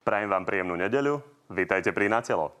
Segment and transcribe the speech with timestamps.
[0.00, 1.20] Prajem vám príjemnú nedeľu.
[1.52, 2.56] Vítajte pri Natelo.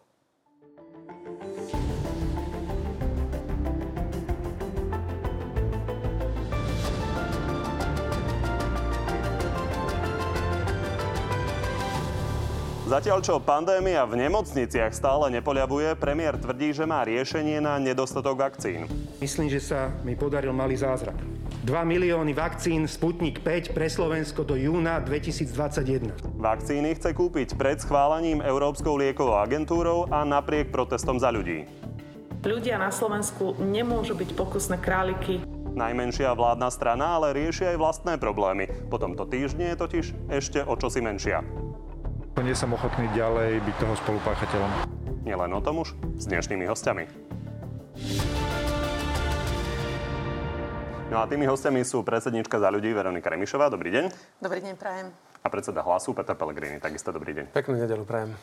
[12.90, 18.90] Zatiaľ čo pandémia v nemocniciach stále nepoľavuje, premiér tvrdí, že má riešenie na nedostatok vakcín.
[19.22, 21.39] Myslím, že sa mi podaril malý zázrak.
[21.60, 26.08] 2 milióny vakcín Sputnik 5 pre Slovensko do júna 2021.
[26.40, 31.68] Vakcíny chce kúpiť pred schválením Európskou liekovou agentúrou a napriek protestom za ľudí.
[32.40, 35.44] Ľudia na Slovensku nemôžu byť pokusné králiky.
[35.76, 38.64] Najmenšia vládna strana ale rieši aj vlastné problémy.
[38.88, 41.44] Po tomto týždni je totiž ešte o čosi menšia.
[42.40, 44.72] Nie som ochotný ďalej byť toho spolupáchateľom.
[45.28, 47.04] Nielen o tom už s dnešnými hostiami.
[51.10, 53.66] No a tými hostiami sú predsednička za ľudí Veronika Remišová.
[53.66, 54.14] Dobrý deň.
[54.38, 55.10] Dobrý deň, prajem.
[55.42, 56.78] A predseda hlasu Peter Pellegrini.
[56.78, 57.50] Takisto dobrý deň.
[57.50, 58.38] Peknú nedelu, prajem.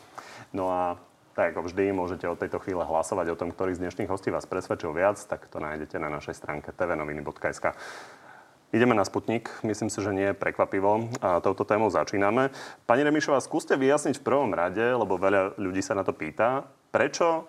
[0.52, 1.00] No a
[1.32, 4.44] tak ako vždy, môžete od tejto chvíle hlasovať o tom, ktorý z dnešných hostí vás
[4.44, 7.72] presvedčil viac, tak to nájdete na našej stránke tvnoviny.sk.
[8.76, 9.48] Ideme na Sputnik.
[9.64, 11.08] Myslím si, že nie je prekvapivo.
[11.24, 12.52] A touto témou začíname.
[12.84, 17.48] Pani Remišová, skúste vyjasniť v prvom rade, lebo veľa ľudí sa na to pýta, prečo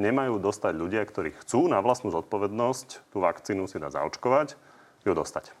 [0.00, 4.56] nemajú dostať ľudia, ktorí chcú na vlastnú zodpovednosť tú vakcínu si dá zaočkovať,
[5.04, 5.52] ju dostať.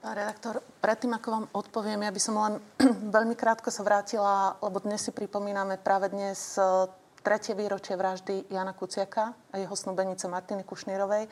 [0.00, 2.54] Pán redaktor, predtým, ako vám odpoviem, ja by som len
[3.16, 6.86] veľmi krátko sa vrátila, lebo dnes si pripomíname práve dnes e,
[7.26, 11.26] tretie výročie vraždy Jana Kuciaka a jeho snúbenice Martiny Kušnírovej.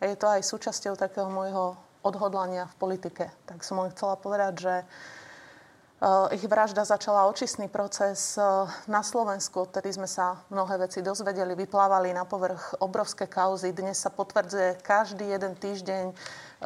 [0.00, 3.28] A je to aj súčasťou takého môjho odhodlania v politike.
[3.44, 4.74] Tak som len chcela povedať, že
[6.28, 8.44] ich vražda začala očistný proces eh,
[8.84, 13.72] na Slovensku, odtedy sme sa mnohé veci dozvedeli, vyplávali na povrch obrovské kauzy.
[13.72, 16.16] Dnes sa potvrdzuje každý jeden týždeň eh,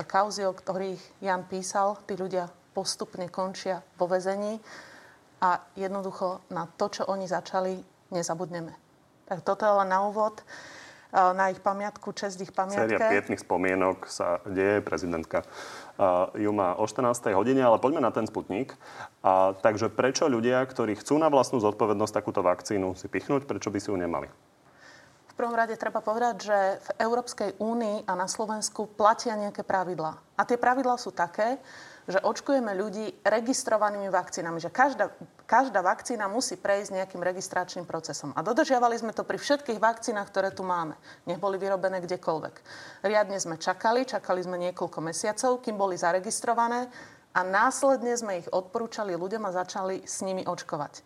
[0.03, 2.03] kauzy, o ktorých Jan písal.
[2.11, 4.58] Tí ľudia postupne končia vo vezení
[5.39, 7.78] a jednoducho na to, čo oni začali,
[8.11, 8.75] nezabudneme.
[9.31, 10.42] Tak toto je len na úvod.
[11.11, 12.86] Eh, na ich pamiatku, čest ich pamiatke.
[12.86, 17.35] Séria pietných spomienok sa deje, prezidentka eh, ju má o 14.
[17.35, 18.79] hodine, ale poďme na ten sputnik.
[19.27, 23.79] A, takže prečo ľudia, ktorí chcú na vlastnú zodpovednosť takúto vakcínu si pichnúť, prečo by
[23.83, 24.30] si ju nemali?
[25.29, 30.14] V prvom rade treba povedať, že v Európskej únii a na Slovensku platia nejaké pravidlá.
[30.39, 31.58] A tie pravidlá sú také,
[32.08, 35.12] že očkujeme ľudí registrovanými vakcínami, že každá,
[35.44, 38.33] každá vakcína musí prejsť nejakým registračným procesom.
[38.33, 40.96] A dodržiavali sme to pri všetkých vakcínach, ktoré tu máme.
[41.28, 42.55] Nech vyrobené kdekoľvek.
[43.05, 46.88] Riadne sme čakali, čakali sme niekoľko mesiacov, kým boli zaregistrované
[47.30, 51.02] a následne sme ich odporúčali ľuďom a začali s nimi očkovať.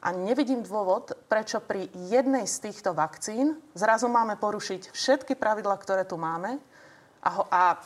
[0.00, 6.08] A nevidím dôvod, prečo pri jednej z týchto vakcín zrazu máme porušiť všetky pravidla, ktoré
[6.08, 6.56] tu máme
[7.20, 7.76] a, ho, a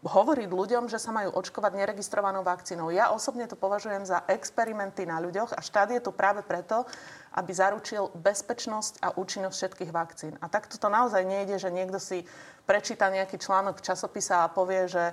[0.00, 2.88] hovoriť ľuďom, že sa majú očkovať neregistrovanou vakcínou.
[2.88, 6.88] Ja osobne to považujem za experimenty na ľuďoch a štát je tu práve preto,
[7.36, 10.34] aby zaručil bezpečnosť a účinnosť všetkých vakcín.
[10.40, 12.24] A takto to naozaj nejde, že niekto si
[12.64, 15.12] prečíta nejaký článok v časopise a povie, že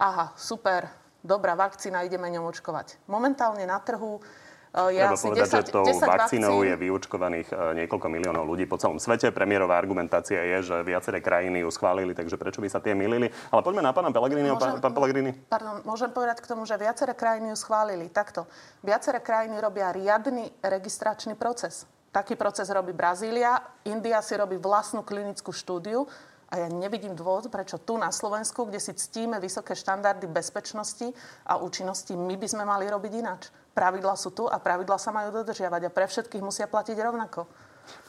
[0.00, 0.88] aha, super,
[1.20, 2.96] dobrá vakcína, ideme ňom očkovať.
[3.12, 4.24] Momentálne na trhu
[4.68, 6.68] je Treba povedať, 10, že tou vakcínou vakcín.
[6.68, 9.32] je vyučkovaných e, niekoľko miliónov ľudí po celom svete.
[9.32, 13.32] Premiérová argumentácia je, že viaceré krajiny ju schválili, takže prečo by sa tie milili?
[13.48, 14.52] Ale poďme na pána Pellegrini.
[14.52, 15.32] Môžem, pán Pellegrini.
[15.48, 18.12] Pardon, môžem povedať k tomu, že viaceré krajiny ju schválili.
[18.12, 18.44] Takto.
[18.84, 21.88] Viaceré krajiny robia riadny registračný proces.
[22.08, 26.08] Taký proces robí Brazília, India si robí vlastnú klinickú štúdiu
[26.48, 31.12] a ja nevidím dôvod, prečo tu na Slovensku, kde si ctíme vysoké štandardy bezpečnosti
[31.44, 33.52] a účinnosti, my by sme mali robiť ináč.
[33.78, 37.46] Pravidla sú tu a pravidla sa majú dodržiavať a pre všetkých musia platiť rovnako.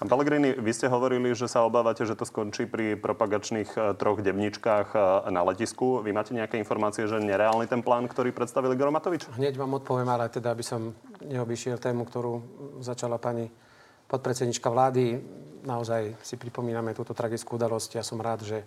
[0.01, 4.19] Pán Pellegrini, vy ste hovorili, že sa obávate, že to skončí pri propagačných e, troch
[4.19, 4.99] devničkách e,
[5.31, 6.03] na letisku.
[6.03, 9.29] Vy máte nejaké informácie, že nereálny ten plán, ktorý predstavil Igor Matovič?
[9.39, 10.91] Hneď vám odpoviem, ale teda by som
[11.23, 12.33] neobyšiel tému, ktorú
[12.83, 13.47] začala pani
[14.11, 15.21] podpredsednička vlády
[15.63, 17.99] naozaj si pripomíname túto tragickú udalosť.
[17.99, 18.63] Ja som rád, že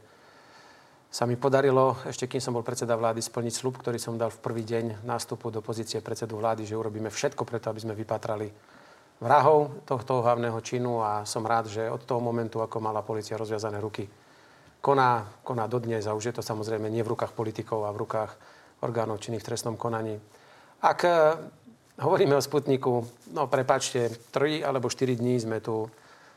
[1.12, 4.40] sa mi podarilo, ešte kým som bol predseda vlády, splniť slub, ktorý som dal v
[4.40, 8.48] prvý deň nástupu do pozície predsedu vlády, že urobíme všetko preto, aby sme vypatrali
[9.20, 13.76] vrahov tohto hlavného činu a som rád, že od toho momentu, ako mala policia rozviazané
[13.76, 14.08] ruky,
[14.80, 18.32] koná, koná dodnes a už je to samozrejme nie v rukách politikov a v rukách
[18.80, 20.16] orgánov činných v trestnom konaní.
[20.80, 21.36] Ak eh,
[22.00, 23.04] hovoríme o Sputniku,
[23.36, 25.84] no prepačte, 3 alebo 4 dní sme tu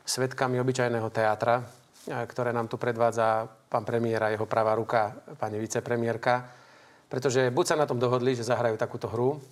[0.03, 1.63] svetkami obyčajného teatra,
[2.05, 6.47] ktoré nám tu predvádza pán premiér a jeho pravá ruka, pani vicepremiérka.
[7.11, 9.43] Pretože buď sa na tom dohodli, že zahrajú takúto hru,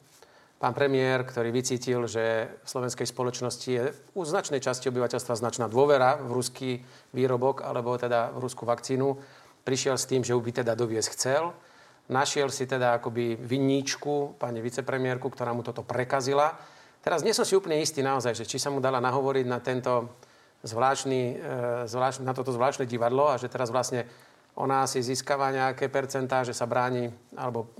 [0.63, 6.15] pán premiér, ktorý vycítil, že v slovenskej spoločnosti je u značnej časti obyvateľstva značná dôvera
[6.23, 6.71] v ruský
[7.11, 9.19] výrobok alebo teda v ruskú vakcínu,
[9.67, 11.51] prišiel s tým, že ju by teda doviesť chcel
[12.11, 16.51] našiel si teda akoby vinníčku, pani vicepremiérku, ktorá mu toto prekazila.
[17.03, 20.19] Teraz nie som si úplne istý naozaj, že či sa mu dala nahovoriť na tento
[20.63, 24.07] zvláštny, e, zvláštny, na toto zvláštne divadlo a že teraz vlastne
[24.55, 27.73] ona si získava nejaké percentá, že sa bráni alebo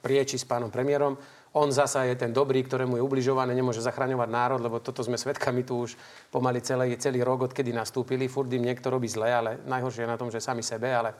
[0.00, 1.18] prieči s pánom premiérom.
[1.50, 5.66] On zasa je ten dobrý, ktorému je ubližované, nemôže zachraňovať národ, lebo toto sme svedkami
[5.66, 5.98] tu už
[6.30, 8.30] pomaly celý, celý rok, odkedy nastúpili.
[8.30, 10.86] Furt im niekto robí zle, ale najhoršie je na tom, že sami sebe.
[10.94, 11.10] Ale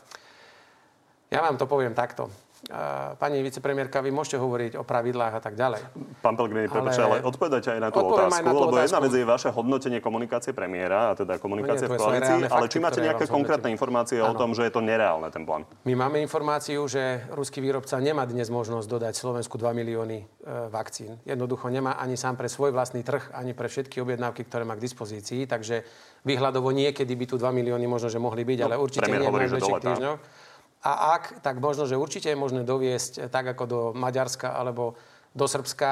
[1.34, 2.30] ja vám to poviem takto
[3.16, 5.80] pani vicepremiérka, vy môžete hovoriť o pravidlách a tak ďalej.
[6.20, 6.92] Pán Pelgrini, ale...
[6.92, 8.86] ale odpovedajte aj na tú otázku, na tú lebo otázku.
[8.86, 12.78] jedna vec je vaše hodnotenie komunikácie premiéra, a teda komunikácie no v koalícii, ale či
[12.78, 14.36] máte nejaké konkrétne informácie ano.
[14.36, 15.64] o tom, že je to nereálne ten plán?
[15.88, 20.24] My máme informáciu, že ruský výrobca nemá dnes možnosť dodať Slovensku 2 milióny e,
[20.68, 21.16] vakcín.
[21.24, 24.84] Jednoducho nemá ani sám pre svoj vlastný trh, ani pre všetky objednávky, ktoré má k
[24.84, 25.82] dispozícii, takže
[26.28, 29.32] výhľadovo niekedy by tu 2 milióny možno, že mohli byť, no, ale určite nie v
[29.32, 30.20] najbližších týždňoch.
[30.80, 34.96] A ak, tak možno, že určite je možné doviesť tak ako do Maďarska alebo
[35.30, 35.90] do Srbska,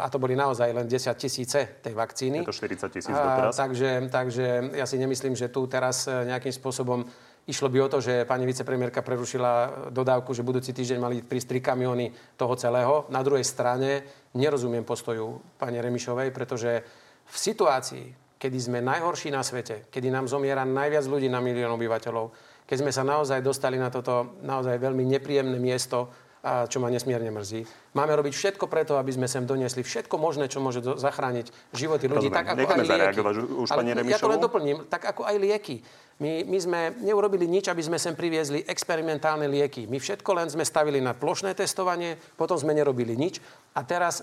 [0.00, 2.40] a to boli naozaj len 10 tisíce tej vakcíny.
[2.40, 3.52] Je to 40 tisíc doteraz.
[3.52, 7.04] Takže, takže ja si nemyslím, že tu teraz e, nejakým spôsobom
[7.44, 11.68] išlo by o to, že pani vicepremiérka prerušila dodávku, že budúci týždeň mali prísť 3
[11.68, 13.04] kamiony toho celého.
[13.12, 16.80] Na druhej strane nerozumiem postoju pani Remišovej, pretože
[17.28, 22.47] v situácii, kedy sme najhorší na svete, kedy nám zomiera najviac ľudí na milión obyvateľov,
[22.68, 27.34] keď sme sa naozaj dostali na toto naozaj veľmi nepríjemné miesto, a čo ma nesmierne
[27.34, 27.66] mrzí.
[27.98, 32.06] Máme robiť všetko preto, aby sme sem doniesli všetko možné, čo môže do, zachrániť životy
[32.06, 32.30] ľudí.
[32.30, 32.38] Rozumiem.
[32.38, 33.20] Tak ako aj lieky.
[33.58, 34.76] Už, Ale ja to len doplním.
[34.86, 35.82] Tak ako aj lieky.
[36.22, 39.90] My, my sme neurobili nič, aby sme sem priviezli experimentálne lieky.
[39.90, 43.42] My všetko len sme stavili na plošné testovanie, potom sme nerobili nič
[43.74, 44.22] a teraz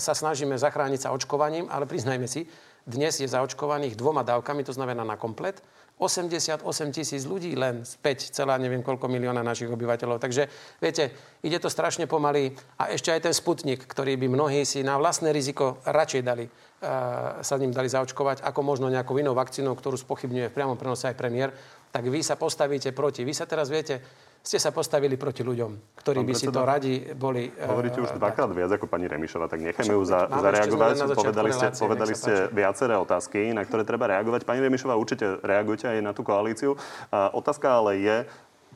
[0.00, 2.48] sa snažíme zachrániť sa očkovaním, ale priznajme si,
[2.84, 5.60] dnes je zaočkovaných dvoma dávkami, to znamená na komplet
[5.94, 10.18] 88 tisíc ľudí len späť, celá neviem koľko milióna našich obyvateľov.
[10.18, 10.50] Takže
[10.82, 11.14] viete,
[11.46, 12.50] ide to strašne pomaly
[12.82, 17.38] a ešte aj ten Sputnik, ktorý by mnohí si na vlastné riziko radšej dali, uh,
[17.46, 21.14] sa ním dali zaočkovať, ako možno nejakou inou vakcínou, ktorú spochybňuje v priamom prenose aj
[21.14, 21.54] premiér,
[21.94, 23.22] tak vy sa postavíte proti.
[23.22, 24.02] Vy sa teraz viete,
[24.42, 27.54] ste sa postavili proti ľuďom, ktorí Pán by si to radi boli...
[27.54, 31.14] Hovoríte uh, už dvakrát viac ako pani Remišova, tak nechajme ju za, zareagovať.
[31.14, 34.42] Povedali ste, relácie, povedali ste viaceré otázky, na ktoré treba reagovať.
[34.42, 36.74] Pani Remišova, určite reagujte aj na tú koalíciu.
[36.74, 38.16] Uh, otázka ale je,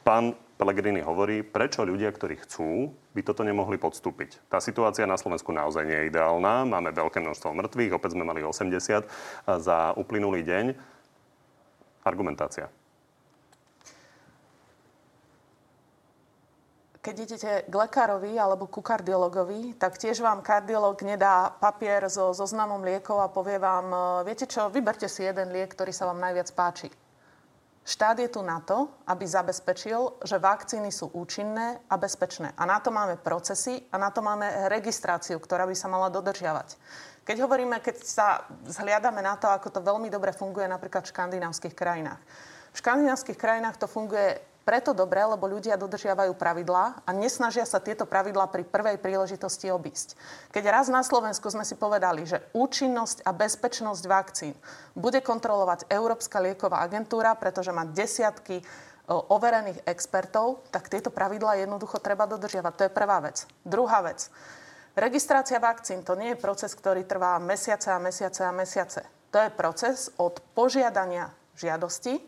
[0.07, 4.47] pán Pellegrini hovorí, prečo ľudia, ktorí chcú, by toto nemohli podstúpiť.
[4.47, 6.63] Tá situácia na Slovensku naozaj nie je ideálna.
[6.67, 8.79] Máme veľké množstvo mŕtvych, opäť sme mali 80
[9.59, 10.65] za uplynulý deň.
[12.07, 12.71] Argumentácia.
[17.09, 22.85] Keď idete k lekárovi alebo ku kardiologovi, tak tiež vám kardiolog nedá papier so zoznamom
[22.85, 26.53] liekov a povie vám, e, viete čo, vyberte si jeden liek, ktorý sa vám najviac
[26.53, 26.93] páči.
[27.89, 32.53] Štát je tu na to, aby zabezpečil, že vakcíny sú účinné a bezpečné.
[32.53, 36.77] A na to máme procesy a na to máme registráciu, ktorá by sa mala dodržiavať.
[37.25, 41.73] Keď hovoríme, keď sa zhliadame na to, ako to veľmi dobre funguje napríklad v škandinávskych
[41.73, 42.21] krajinách.
[42.77, 44.37] V škandinávskych krajinách to funguje
[44.69, 50.13] preto dobré, lebo ľudia dodržiavajú pravidlá a nesnažia sa tieto pravidlá pri prvej príležitosti obísť.
[50.53, 54.53] Keď raz na Slovensku sme si povedali, že účinnosť a bezpečnosť vakcín
[54.93, 58.61] bude kontrolovať Európska lieková agentúra, pretože má desiatky
[59.09, 62.73] overených expertov, tak tieto pravidlá jednoducho treba dodržiavať.
[62.77, 63.49] To je prvá vec.
[63.65, 64.29] Druhá vec.
[64.93, 69.01] Registrácia vakcín to nie je proces, ktorý trvá mesiace a mesiace a mesiace.
[69.33, 72.21] To je proces od požiadania žiadosti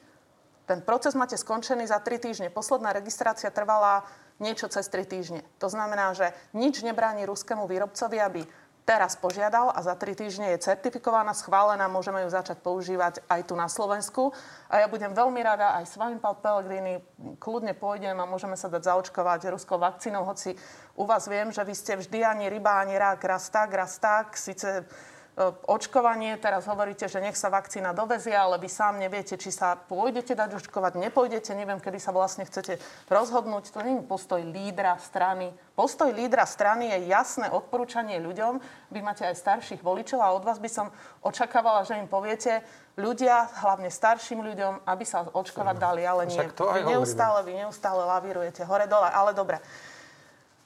[0.71, 2.55] ten proces máte skončený za 3 týždne.
[2.55, 4.07] Posledná registrácia trvala
[4.39, 5.43] niečo cez 3 týždne.
[5.59, 8.47] To znamená, že nič nebráni ruskému výrobcovi, aby
[8.87, 13.59] teraz požiadal a za 3 týždne je certifikovaná, schválená, môžeme ju začať používať aj tu
[13.59, 14.31] na Slovensku.
[14.71, 17.03] A ja budem veľmi rada aj s vami, pán Pellegrini,
[17.43, 20.55] kľudne pôjdem a môžeme sa dať zaočkovať ruskou vakcínou, hoci
[20.95, 24.39] u vás viem, že vy ste vždy ani ryba, ani rák, raz tak, raz tak.
[24.39, 25.20] Sice E,
[25.65, 26.37] očkovanie.
[26.37, 30.61] Teraz hovoríte, že nech sa vakcína dovezia, ale vy sám neviete, či sa pôjdete dať
[30.61, 32.77] očkovať, nepôjdete, neviem, kedy sa vlastne chcete
[33.09, 33.73] rozhodnúť.
[33.73, 35.55] To nie je postoj lídra strany.
[35.79, 38.61] Postoj lídra strany je jasné odporúčanie ľuďom.
[38.93, 40.93] Vy máte aj starších voličov a od vás by som
[41.25, 42.61] očakávala, že im poviete,
[43.01, 46.37] ľudia, hlavne starším ľuďom, aby sa očkovať dali, ale nie.
[46.37, 49.57] Vy neustále, vy neustále lavírujete hore-dole, ale dobre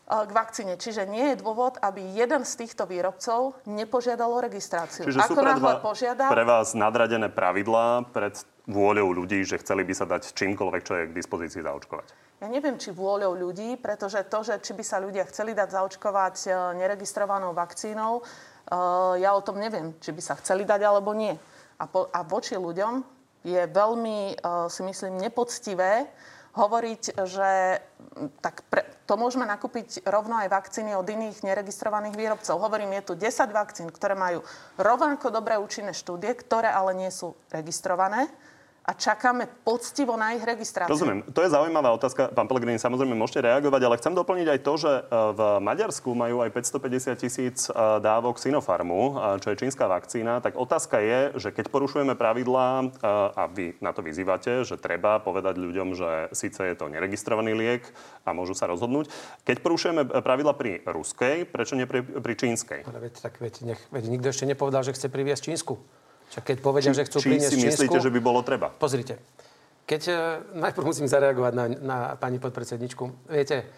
[0.05, 0.77] k vakcíne.
[0.77, 5.09] Čiže nie je dôvod, aby jeden z týchto výrobcov nepožiadal o registráciu.
[5.09, 6.29] Čiže Ako sú pre, dva, požiada...
[6.29, 8.37] pre vás nadradené pravidlá pred
[8.69, 12.07] vôľou ľudí, že chceli by sa dať čímkoľvek, čo je k dispozícii zaočkovať?
[12.45, 16.37] Ja neviem, či vôľou ľudí, pretože to, že či by sa ľudia chceli dať zaočkovať
[16.45, 18.23] e, neregistrovanou vakcínou, e,
[19.25, 21.33] ja o tom neviem, či by sa chceli dať alebo nie.
[21.81, 23.05] A, po, a voči ľuďom
[23.45, 24.41] je veľmi,
[24.73, 26.09] si myslím, nepoctivé
[26.57, 27.77] hovoriť, že
[28.41, 32.57] tak pre, to môžeme nakúpiť rovno aj vakcíny od iných neregistrovaných výrobcov.
[32.57, 34.41] Hovorím, je tu 10 vakcín, ktoré majú
[34.81, 38.33] rovnako dobré účinné štúdie, ktoré ale nie sú registrované
[38.85, 40.93] a čakáme poctivo na ich registráciu.
[40.93, 41.25] Rozumiem.
[41.33, 42.29] To je zaujímavá otázka.
[42.37, 46.45] Pán Pellegrini, samozrejme môžete reagovať, ale chcem doplniť aj to, že e, v Maďarsku majú
[46.45, 47.73] aj 550 tisíc e,
[48.05, 50.45] dávok Sinopharmu, e, čo je čínska vakcína.
[50.45, 52.93] Tak otázka je, že keď porušujeme pravidlá
[53.33, 57.89] a vy na to vyzývate, že treba povedať ľuďom, že síce je to neregistrovaný liek
[58.29, 59.09] a môžu sa rozhodnúť.
[59.49, 62.85] Keď porušujeme pravidla pri ruskej, prečo nie pri, pri čínskej?
[62.85, 65.81] Ale veď, tak veď, nech, veď nikto ešte nepovedal, že chce priviesť Čínsku.
[66.35, 68.67] Však keď povedia, či, že chcú či priniesť si myslíte, že by bolo treba?
[68.75, 69.23] Pozrite.
[69.87, 70.15] Keď e,
[70.59, 73.31] najprv musím zareagovať na, na pani podpredsedničku.
[73.31, 73.71] Viete,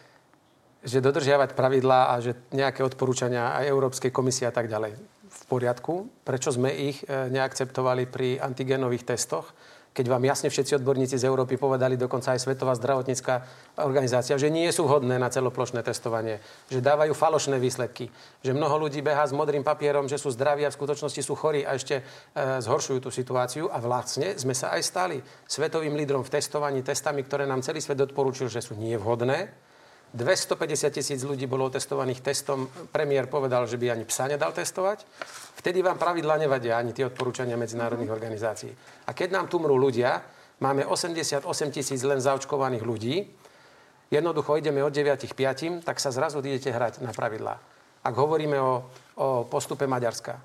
[0.80, 4.96] že dodržiavať pravidlá a že nejaké odporúčania aj Európskej komisie a tak ďalej
[5.26, 6.08] v poriadku.
[6.24, 9.52] Prečo sme ich e, neakceptovali pri antigenových testoch?
[9.96, 13.34] Keď vám jasne všetci odborníci z Európy povedali, dokonca aj Svetová zdravotnícká
[13.80, 18.12] organizácia, že nie sú vhodné na celoplošné testovanie, že dávajú falošné výsledky,
[18.44, 21.64] že mnoho ľudí beha s modrým papierom, že sú zdraví a v skutočnosti sú chorí
[21.64, 23.72] a ešte e, zhoršujú tú situáciu.
[23.72, 25.16] A vlastne sme sa aj stali
[25.48, 29.65] svetovým lídrom v testovaní testami, ktoré nám celý svet odporúčil, že sú nevhodné.
[30.16, 32.64] 250 tisíc ľudí bolo testovaných testom.
[32.88, 35.04] Premiér povedal, že by ani psa nedal testovať.
[35.60, 38.72] Vtedy vám pravidla nevadia ani tie odporúčania medzinárodných organizácií.
[39.06, 40.24] A keď nám tu mrú ľudia,
[40.64, 43.28] máme 88 tisíc len zaočkovaných ľudí,
[44.08, 47.54] jednoducho ideme od 9 5, tak sa zrazu idete hrať na pravidlá.
[48.00, 48.88] Ak hovoríme o,
[49.20, 50.40] o postupe Maďarska.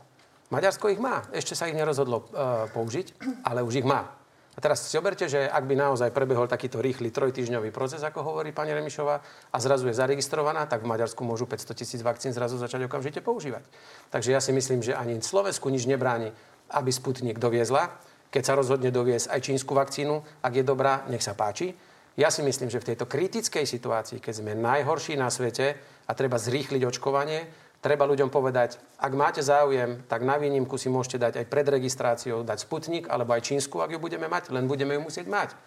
[0.51, 1.23] Maďarsko ich má.
[1.31, 3.15] Ešte sa ich nerozhodlo uh, použiť,
[3.47, 4.20] ale už ich má.
[4.61, 8.77] Teraz si oberte, že ak by naozaj prebehol takýto rýchly trojtýždňový proces, ako hovorí pani
[8.77, 9.17] Remišová,
[9.49, 13.65] a zrazu je zaregistrovaná, tak v Maďarsku môžu 500 tisíc vakcín zrazu začať okamžite používať.
[14.13, 16.29] Takže ja si myslím, že ani Slovensku nič nebráni,
[16.77, 17.89] aby Sputnik doviezla.
[18.29, 21.73] Keď sa rozhodne doviezť aj čínsku vakcínu, ak je dobrá, nech sa páči.
[22.13, 25.73] Ja si myslím, že v tejto kritickej situácii, keď sme najhorší na svete
[26.05, 27.49] a treba zrýchliť očkovanie,
[27.81, 32.45] treba ľuďom povedať, ak máte záujem, tak na výnimku si môžete dať aj pred registráciou
[32.45, 35.57] dať Sputnik alebo aj Čínsku, ak ju budeme mať, len budeme ju musieť mať.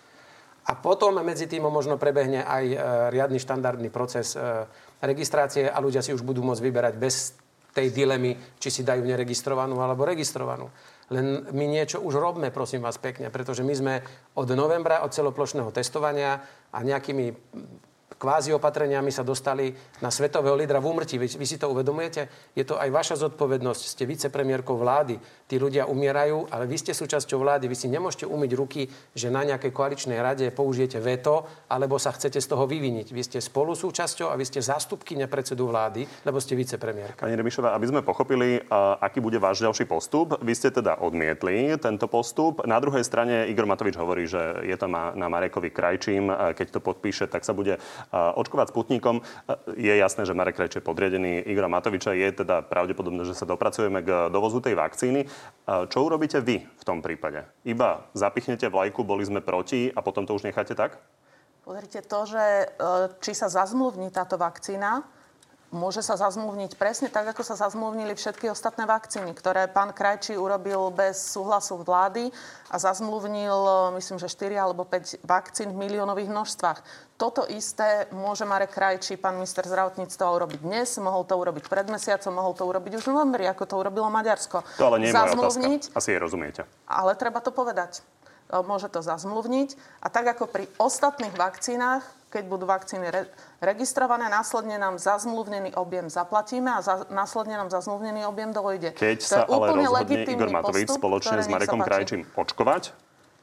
[0.64, 2.76] A potom medzi tým možno prebehne aj e,
[3.12, 4.64] riadny štandardný proces e,
[5.04, 7.37] registrácie a ľudia si už budú môcť vyberať bez
[7.75, 10.71] tej dilemy, či si dajú neregistrovanú alebo registrovanú.
[11.12, 13.94] Len my niečo už robme, prosím vás pekne, pretože my sme
[14.40, 16.40] od novembra, od celoplošného testovania
[16.73, 17.26] a nejakými
[18.25, 21.21] kvázi opatreniami sa dostali na svetového lídra v úmrtí.
[21.21, 22.33] Vy, vy si to uvedomujete?
[22.57, 23.83] Je to aj vaša zodpovednosť.
[23.85, 25.21] Ste vicepremiérkou vlády.
[25.45, 27.69] Tí ľudia umierajú, ale vy ste súčasťou vlády.
[27.69, 32.40] Vy si nemôžete umyť ruky, že na nejakej koaličnej rade použijete veto, alebo sa chcete
[32.40, 33.12] z toho vyviniť.
[33.12, 37.28] Vy ste spolu súčasťou a vy ste zástupkyne predsedu vlády, lebo ste vicepremiérka.
[37.28, 38.57] Pani Remišová, aby sme pochopili,
[39.04, 42.64] aký bude váš ďalší postup, vy ste teda odmietli tento postup.
[42.64, 46.33] Na druhej strane Igor Matovič hovorí, že je to na Marekovi krajčím.
[46.33, 47.76] Keď to podpíše, tak sa bude
[48.14, 49.21] očkovať Sputnikom.
[49.75, 52.14] Je jasné, že Marek Krajč je podriadený Igora Matoviča.
[52.14, 55.26] Je teda pravdepodobné, že sa dopracujeme k dovozu tej vakcíny.
[55.66, 57.42] Čo urobíte vy v tom prípade?
[57.66, 61.02] Iba zapichnete vlajku, boli sme proti a potom to už necháte tak?
[61.64, 62.66] Pozrite, to, že e,
[63.25, 65.00] či sa zazmluvní táto vakcína,
[65.73, 70.90] môže sa zazmluvniť presne tak, ako sa zazmluvnili všetky ostatné vakcíny, ktoré pán Krajčí urobil
[70.92, 72.28] bez súhlasu vlády
[72.71, 76.78] a zazmluvnil, myslím, že 4 alebo 5 vakcín v miliónových množstvách.
[77.14, 82.35] Toto isté môže Marek Krajčí, pán minister zdravotníctva, urobiť dnes, mohol to urobiť pred mesiacom,
[82.35, 84.66] mohol to urobiť už v novembri, ako to urobilo Maďarsko.
[84.83, 85.94] To ale nie je moja otázka.
[85.94, 86.62] Asi je rozumiete.
[86.90, 88.02] Ale treba to povedať.
[88.50, 90.02] Môže to zazmluvniť.
[90.04, 93.30] A tak ako pri ostatných vakcínach, keď budú vakcíny re-
[93.62, 98.90] registrované, následne nám zazmluvnený objem zaplatíme a za- následne nám zazmluvnený objem dojde.
[98.98, 102.90] Keď to sa ale rozhodne Igor Matovič spoločne s Marekom Krajčím očkovať,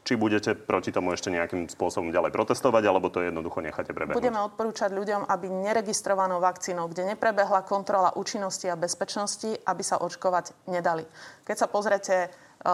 [0.01, 4.17] či budete proti tomu ešte nejakým spôsobom ďalej protestovať, alebo to jednoducho necháte prebehnúť?
[4.17, 10.67] Budeme odporúčať ľuďom, aby neregistrovanou vakcínou, kde neprebehla kontrola účinnosti a bezpečnosti, aby sa očkovať
[10.73, 11.05] nedali.
[11.45, 12.69] Keď sa pozrete, e,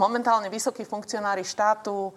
[0.00, 2.16] momentálne vysokí funkcionári štátu,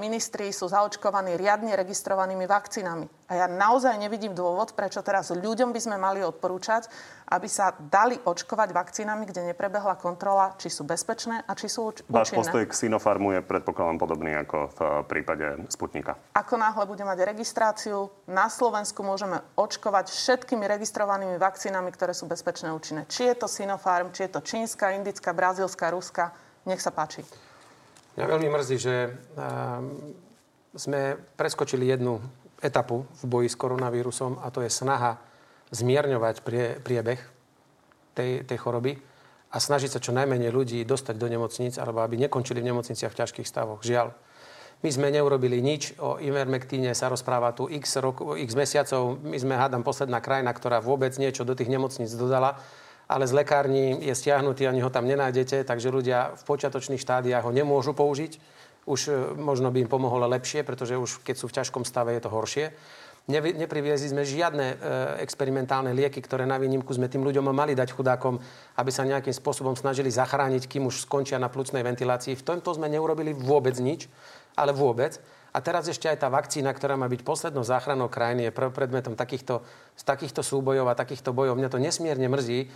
[0.00, 3.06] ministri sú zaočkovaní riadne registrovanými vakcínami.
[3.28, 6.88] A ja naozaj nevidím dôvod, prečo teraz ľuďom by sme mali odporúčať,
[7.28, 12.08] aby sa dali očkovať vakcínami, kde neprebehla kontrola, či sú bezpečné a či sú účinné.
[12.08, 14.78] Váš postoj k Sinopharmu je predpokladám podobný ako v
[15.10, 16.16] prípade Sputnika.
[16.32, 22.72] Ako náhle budeme mať registráciu, na Slovensku môžeme očkovať všetkými registrovanými vakcínami, ktoré sú bezpečné
[22.72, 23.04] a účinné.
[23.10, 26.32] Či je to Sinopharm, či je to čínska, indická, brazílska, ruská.
[26.64, 27.22] Nech sa páči.
[28.16, 29.12] Mňa veľmi mrzí, že
[30.72, 31.00] sme
[31.36, 32.16] preskočili jednu
[32.64, 35.20] etapu v boji s koronavírusom a to je snaha
[35.68, 37.20] zmierňovať prie, priebeh
[38.16, 38.96] tej, tej choroby
[39.52, 43.20] a snažiť sa čo najmenej ľudí dostať do nemocníc alebo aby nekončili v nemocniciach v
[43.20, 43.84] ťažkých stavoch.
[43.84, 44.16] Žiaľ.
[44.80, 45.96] My sme neurobili nič.
[46.00, 49.20] O Ivermectine sa rozpráva tu x, rok, x mesiacov.
[49.24, 52.60] My sme, hádam, posledná krajina, ktorá vôbec niečo do tých nemocníc dodala
[53.06, 57.54] ale z lekární je stiahnutý, ani ho tam nenájdete, takže ľudia v počiatočných štádiách ho
[57.54, 58.38] nemôžu použiť.
[58.86, 62.22] Už e, možno by im pomohlo lepšie, pretože už keď sú v ťažkom stave, je
[62.22, 62.74] to horšie.
[63.26, 64.76] Nepriviezli sme žiadne e,
[65.22, 68.38] experimentálne lieky, ktoré na výnimku sme tým ľuďom mali dať chudákom,
[68.78, 72.38] aby sa nejakým spôsobom snažili zachrániť, kým už skončia na plúcnej ventilácii.
[72.38, 74.06] V tomto sme neurobili vôbec nič,
[74.54, 75.18] ale vôbec.
[75.50, 79.64] A teraz ešte aj tá vakcína, ktorá má byť poslednou záchrannou krajiny, je predmetom takýchto,
[80.06, 81.58] takýchto súbojov a takýchto bojov.
[81.58, 82.70] Mňa to nesmierne mrzí.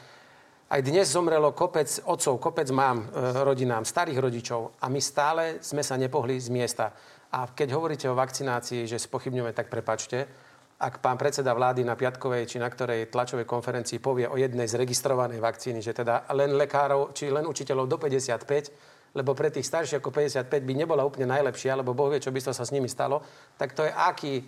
[0.71, 3.07] Aj dnes zomrelo kopec otcov, kopec mám e,
[3.43, 6.95] rodinám, starých rodičov a my stále sme sa nepohli z miesta.
[7.35, 10.31] A keď hovoríte o vakcinácii, že spochybňujeme, tak prepačte.
[10.79, 14.79] Ak pán predseda vlády na Piatkovej či na ktorej tlačovej konferencii povie o jednej z
[14.79, 19.99] registrovanej vakcíny, že teda len lekárov či len učiteľov do 55, lebo pre tých starších
[19.99, 23.19] ako 55 by nebola úplne najlepšia, lebo Boh vie, čo by sa s nimi stalo,
[23.59, 24.47] tak to je aký,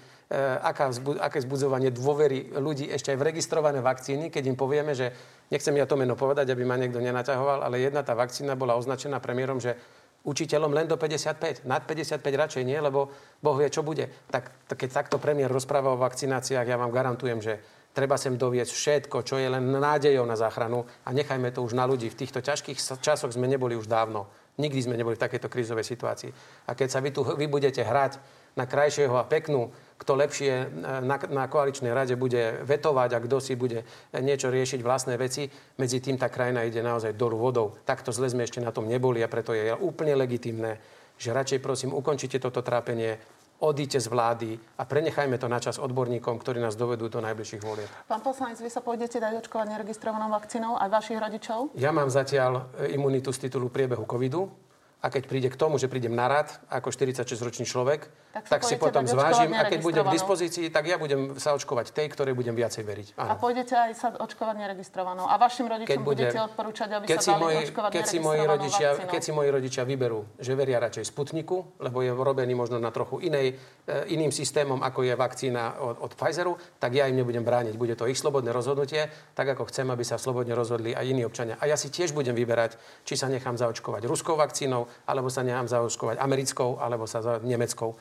[0.63, 5.13] aká vzbu, aké zbudzovanie dôvery ľudí ešte aj v registrované vakcíny, keď im povieme, že
[5.53, 9.21] nechcem ja to meno povedať, aby ma niekto nenaťahoval, ale jedna tá vakcína bola označená
[9.21, 9.77] premiérom, že
[10.25, 11.67] učiteľom len do 55.
[11.69, 13.11] Nad 55 radšej nie, lebo
[13.43, 14.09] Boh vie, čo bude.
[14.31, 17.59] Tak, keď takto premiér rozpráva o vakcináciách, ja vám garantujem, že
[17.93, 21.85] treba sem doviesť všetko, čo je len nádejou na záchranu a nechajme to už na
[21.85, 22.09] ľudí.
[22.09, 24.31] V týchto ťažkých časoch sme neboli už dávno.
[24.57, 26.31] Nikdy sme neboli v takejto krízovej situácii.
[26.69, 28.21] A keď sa vy tu vy budete hrať
[28.53, 30.67] na krajšieho a peknú, kto lepšie e,
[31.07, 33.87] na, na koaličnej rade bude vetovať a kto si bude
[34.19, 35.47] niečo riešiť vlastné veci.
[35.79, 37.79] Medzi tým tá krajina ide naozaj dolu vodou.
[37.87, 40.83] Takto zle sme ešte na tom neboli a preto je úplne legitimné,
[41.15, 43.15] že radšej prosím ukončite toto trápenie,
[43.63, 47.87] odíte z vlády a prenechajme to na čas odborníkom, ktorí nás dovedú do najbližších volieb.
[48.11, 51.71] Pán poslanec, vy sa pôjdete dať očkovať neregistrovanou vakcínou aj vašich rodičov?
[51.79, 54.51] Ja mám zatiaľ imunitu z titulu priebehu covidu
[54.99, 58.81] a keď príde k tomu, že prídem na rad ako 46-ročný človek, tak, tak si
[58.81, 62.57] potom zvážim a keď budem k dispozícii, tak ja budem sa očkovať tej, ktorej budem
[62.57, 63.09] viacej veriť.
[63.21, 63.29] Áno.
[63.29, 65.29] A pôjdete aj sa očkovať neregistrovanou.
[65.29, 68.19] A vašim rodičom keď bude, budete odporúčať, aby keď sa dali moji, očkovať keď si
[68.25, 72.81] moji rodičia, Keď si moji rodičia vyberú, že veria radšej Sputniku, lebo je robený možno
[72.81, 73.53] na trochu inej,
[73.85, 77.77] e, iným systémom, ako je vakcína od, od Pfizeru, tak ja im nebudem brániť.
[77.77, 81.61] Bude to ich slobodné rozhodnutie, tak ako chcem, aby sa slobodne rozhodli aj iní občania.
[81.61, 85.69] A ja si tiež budem vyberať, či sa nechám zaočkovať ruskou vakcínou, alebo sa nechám
[85.69, 87.93] zaočkovať americkou, alebo sa za nemeckou.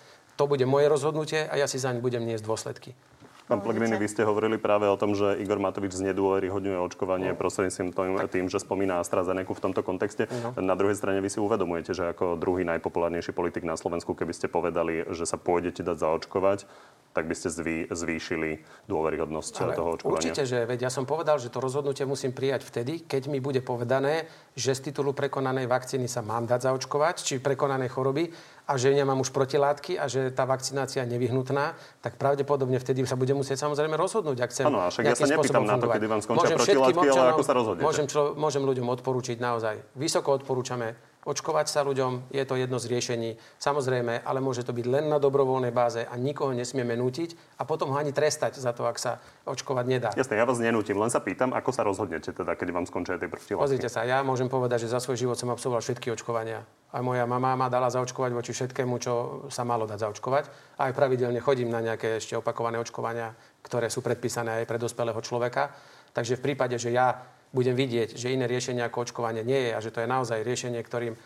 [0.42, 2.98] To bude moje rozhodnutie a ja si zaň budem niesť dôsledky.
[3.46, 7.38] Pán Plegrini, vy ste hovorili práve o tom, že Igor Matovič znedôveryhodňuje očkovanie no.
[7.38, 10.26] prostredníctvom tým, tým, že spomína AstraZeneca v tomto kontexte.
[10.32, 10.56] No.
[10.58, 14.48] Na druhej strane vy si uvedomujete, že ako druhý najpopulárnejší politik na Slovensku, keby ste
[14.48, 16.64] povedali, že sa pôjdete dať zaočkovať,
[17.12, 20.32] tak by ste zvý, zvýšili dôveryhodnosť Ale toho očkovania.
[20.32, 23.60] Určite, že veď ja som povedal, že to rozhodnutie musím prijať vtedy, keď mi bude
[23.60, 28.32] povedané, že z titulu prekonanej vakcíny sa mám dať zaočkovať, či prekonanej choroby
[28.68, 33.18] a že nemám už protilátky a že tá vakcinácia je nevyhnutná, tak pravdepodobne vtedy sa
[33.20, 36.22] bude musieť samozrejme rozhodnúť, ak chcem Áno, však ja sa nepýtam na to, kedy vám
[36.22, 37.86] skončia môžem protilátky, občanom, ale ako sa rozhodnete.
[37.86, 39.76] Môžem, člo, môžem ľuďom odporúčiť naozaj.
[39.98, 43.30] Vysoko odporúčame Očkovať sa ľuďom je to jedno z riešení,
[43.62, 47.94] samozrejme, ale môže to byť len na dobrovoľnej báze a nikoho nesmieme nútiť a potom
[47.94, 50.10] ho ani trestať za to, ak sa očkovať nedá.
[50.18, 53.30] Jasne, ja vás nenútim, len sa pýtam, ako sa rozhodnete teda, keď vám skončia tie
[53.30, 53.62] protilátky.
[53.62, 56.66] Pozrite sa, ja môžem povedať, že za svoj život som absolvoval všetky očkovania.
[56.90, 60.76] Aj moja mama ma dala zaočkovať voči všetkému, čo sa malo dať zaočkovať.
[60.82, 65.22] A aj pravidelne chodím na nejaké ešte opakované očkovania, ktoré sú predpísané aj pre dospelého
[65.22, 65.70] človeka.
[66.12, 67.16] Takže v prípade, že ja
[67.52, 70.80] budem vidieť, že iné riešenie ako očkovanie nie je a že to je naozaj riešenie,
[70.84, 71.20] ktorým e,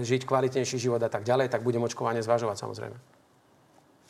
[0.00, 3.19] žiť kvalitnejší život a tak ďalej, tak budem očkovanie zvažovať samozrejme.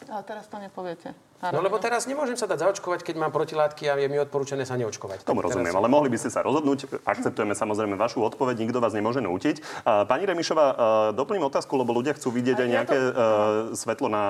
[0.09, 1.13] Ale teraz to nepoviete.
[1.41, 4.77] No lebo teraz nemôžem sa dať zaočkovať, keď mám protilátky a je mi odporúčané sa
[4.77, 5.25] neočkovať.
[5.25, 7.01] Tomu rozumiem, ale mohli by ste sa rozhodnúť.
[7.01, 9.65] Akceptujeme samozrejme vašu odpoveď, nikto vás nemôže nútiť.
[9.85, 10.67] Pani Remišová,
[11.17, 13.09] doplním otázku, lebo ľudia chcú vidieť aj nejaké to...
[13.73, 14.25] svetlo na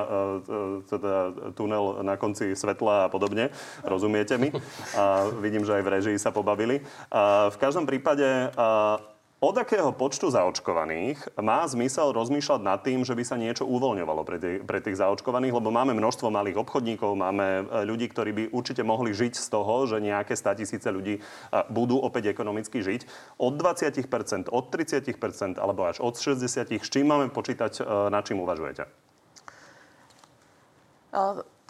[0.87, 1.15] teda,
[1.59, 3.51] tunel na konci svetla a podobne.
[3.83, 4.55] Rozumiete mi?
[4.95, 6.87] A vidím, že aj v režii sa pobavili.
[7.11, 8.55] A v každom prípade
[9.41, 14.37] od akého počtu zaočkovaných má zmysel rozmýšľať nad tým, že by sa niečo uvoľňovalo pre
[14.37, 18.85] tých, pre tých zaočkovaných, lebo máme množstvo malých obchodníkov, máme e, ľudí, ktorí by určite
[18.85, 21.21] mohli žiť z toho, že nejaké tisíce ľudí e,
[21.73, 23.09] budú opäť ekonomicky žiť.
[23.41, 28.45] Od 20%, od 30% alebo až od 60%, s čím máme počítať, e, na čím
[28.45, 28.85] uvažujete?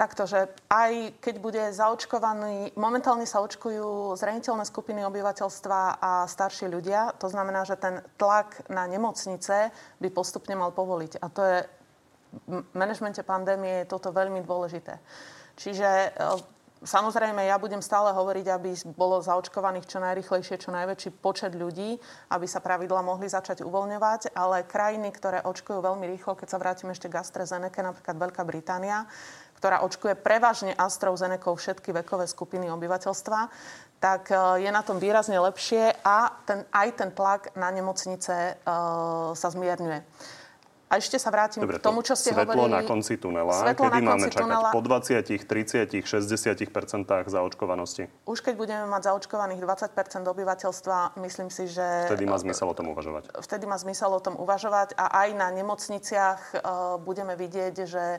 [0.01, 7.13] Takto, že aj keď bude zaočkovaný, momentálne sa očkujú zraniteľné skupiny obyvateľstva a starší ľudia,
[7.21, 9.69] to znamená, že ten tlak na nemocnice
[10.01, 11.21] by postupne mal povoliť.
[11.21, 11.59] A to je
[12.49, 14.97] v manažmente pandémie je toto veľmi dôležité.
[15.61, 16.09] Čiže e,
[16.81, 22.01] Samozrejme, ja budem stále hovoriť, aby bolo zaočkovaných čo najrychlejšie, čo najväčší počet ľudí,
[22.33, 26.89] aby sa pravidla mohli začať uvoľňovať, ale krajiny, ktoré očkujú veľmi rýchlo, keď sa vrátim
[26.89, 29.05] ešte k AstraZeneca, napríklad Veľká Británia,
[29.61, 33.40] ktorá očkuje prevažne AstraZeneca všetky vekové skupiny obyvateľstva,
[34.01, 39.37] tak e, je na tom výrazne lepšie a ten, aj ten tlak na nemocnice uh,
[39.37, 40.01] sa zmierňuje.
[40.90, 42.83] A ešte sa vrátim Dobre, k tomu, čo ste svetlo hovorili.
[42.83, 43.55] na konci tunela.
[43.55, 44.42] Svetlo Kedy na máme čakať?
[44.42, 44.70] Tunela.
[44.75, 48.11] Po 20, 30, 60 zaočkovanosti?
[48.27, 52.11] Už keď budeme mať zaočkovaných 20% obyvateľstva, myslím si, že...
[52.11, 53.38] Vtedy má zmysel o tom uvažovať.
[53.38, 58.18] Vtedy má zmysel o tom uvažovať a aj na nemocniciach uh, budeme vidieť, že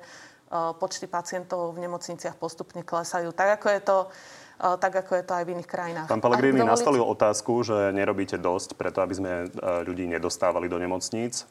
[0.51, 3.31] počty pacientov v nemocniciach postupne klesajú.
[3.31, 3.97] Tak ako je to
[4.61, 6.05] tak ako je to aj v iných krajinách.
[6.05, 6.77] Pán Pellegrini dovolíte...
[6.77, 9.31] nastavil otázku, že nerobíte dosť preto, aby sme
[9.81, 11.49] ľudí nedostávali do nemocníc.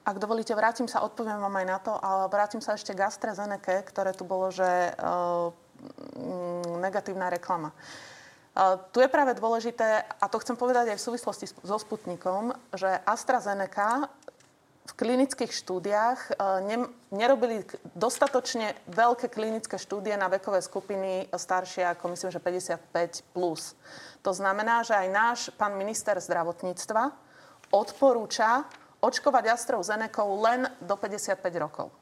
[0.00, 3.84] Ak dovolíte, vrátim sa, odpoviem vám aj na to, ale vrátim sa ešte k AstraZeneca,
[3.84, 4.96] ktoré tu bolo, že
[6.80, 7.76] negatívna reklama.
[8.90, 14.08] Tu je práve dôležité, a to chcem povedať aj v súvislosti so Sputnikom, že AstraZeneca
[14.90, 17.62] v klinických štúdiách uh, ne, nerobili
[17.94, 23.22] dostatočne veľké klinické štúdie na vekové skupiny staršie ako myslím, že 55+.
[23.30, 23.78] Plus.
[24.26, 27.14] To znamená, že aj náš pán minister zdravotníctva
[27.70, 28.66] odporúča
[28.98, 31.94] očkovať AstraZeneca len do 55 rokov.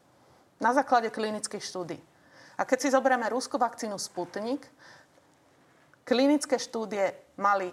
[0.59, 2.01] Na základe klinických štúdí.
[2.59, 4.66] A keď si zoberieme rúskú vakcínu Sputnik,
[6.03, 7.70] klinické štúdie mali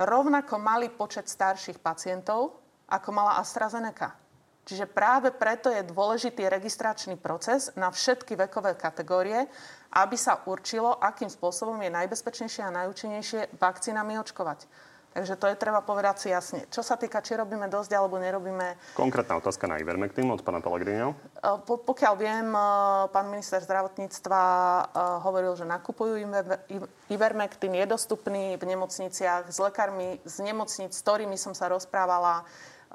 [0.00, 2.56] rovnako malý počet starších pacientov,
[2.88, 4.23] ako mala AstraZeneca.
[4.64, 9.44] Čiže práve preto je dôležitý registračný proces na všetky vekové kategórie,
[9.92, 14.64] aby sa určilo, akým spôsobom je najbezpečnejšie a najúčinnejšie vakcínami očkovať.
[15.14, 16.66] Takže to je treba povedať si jasne.
[16.74, 18.98] Čo sa týka, či robíme dosť alebo nerobíme...
[18.98, 21.14] Konkrétna otázka na Ivermectin od pána Pellegrino.
[21.14, 22.66] E, po, pokiaľ viem, e,
[23.14, 24.82] pán minister zdravotníctva e,
[25.22, 26.18] hovoril, že nakupujú
[27.14, 32.42] Ivermectin, je dostupný v nemocniciach s lekármi z nemocnic, s ktorými som sa rozprávala,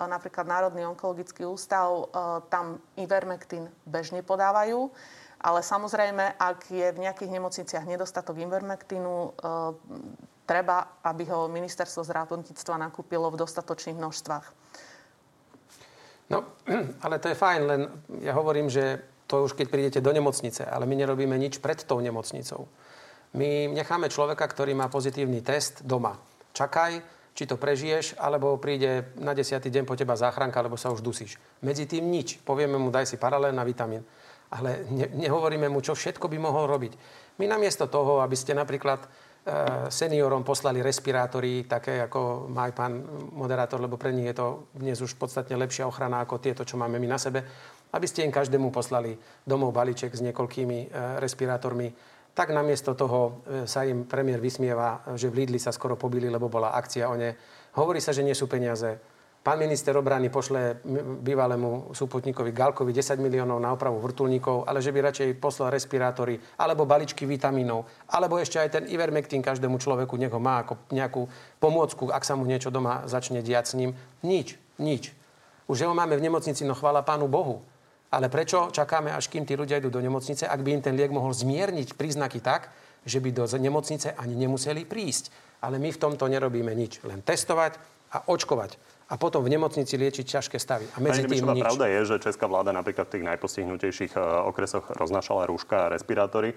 [0.08, 2.08] napríklad Národný onkologický ústav,
[2.48, 4.88] tam Ivermectin bežne podávajú.
[5.40, 9.32] Ale samozrejme, ak je v nejakých nemocniciach nedostatok Ivermectinu,
[10.44, 14.46] treba, aby ho ministerstvo zdravotníctva nakúpilo v dostatočných množstvách.
[16.30, 16.44] No,
[17.06, 17.82] ale to je fajn, len
[18.20, 22.02] ja hovorím, že to už keď prídete do nemocnice, ale my nerobíme nič pred tou
[22.02, 22.66] nemocnicou.
[23.38, 26.18] My necháme človeka, ktorý má pozitívny test doma.
[26.58, 26.98] Čakaj,
[27.40, 31.40] či to prežiješ, alebo príde na desiatý deň po teba záchranka, alebo sa už dusíš.
[31.64, 32.44] Medzi tým nič.
[32.44, 34.04] Povieme mu, daj si paralel na vitamín.
[34.52, 36.94] Ale ne, nehovoríme mu, čo všetko by mohol robiť.
[37.40, 39.08] My namiesto toho, aby ste napríklad
[39.40, 42.94] Eh, seniorom poslali respirátory, také ako má aj pán
[43.34, 47.00] moderátor, lebo pre nich je to dnes už podstatne lepšia ochrana ako tieto, čo máme
[47.00, 47.42] my na sebe.
[47.90, 49.16] Aby ste im každému poslali
[49.48, 50.88] domov balíček s niekoľkými eh,
[51.24, 51.88] respirátormi,
[52.40, 56.48] tak namiesto toho eh, sa im premiér vysmieva, že v Lidli sa skoro pobili, lebo
[56.48, 57.36] bola akcia o ne.
[57.76, 58.96] Hovorí sa, že nie sú peniaze.
[59.40, 60.84] Pán minister obrany pošle
[61.24, 66.84] bývalému súputníkovi Galkovi 10 miliónov na opravu vrtulníkov, ale že by radšej poslal respirátory, alebo
[66.84, 71.24] baličky vitamínov, alebo ešte aj ten Ivermectin každému človeku, nech ho má ako nejakú
[71.56, 73.96] pomôcku, ak sa mu niečo doma začne diať s ním.
[74.28, 75.16] Nič, nič.
[75.72, 77.64] Už ho máme v nemocnici, no chvála pánu Bohu.
[78.10, 81.14] Ale prečo čakáme, až kým tí ľudia idú do nemocnice, ak by im ten liek
[81.14, 82.74] mohol zmierniť príznaky tak,
[83.06, 85.30] že by do nemocnice ani nemuseli prísť.
[85.62, 87.06] Ale my v tomto nerobíme nič.
[87.06, 87.78] Len testovať
[88.10, 90.86] a očkovať a potom v nemocnici liečiť ťažké stavy.
[90.94, 91.66] A medzi Pani tým nič.
[91.66, 96.54] Pravda je, že česká vláda napríklad v tých najpostihnutejších eh, okresoch roznášala rúška a respirátory.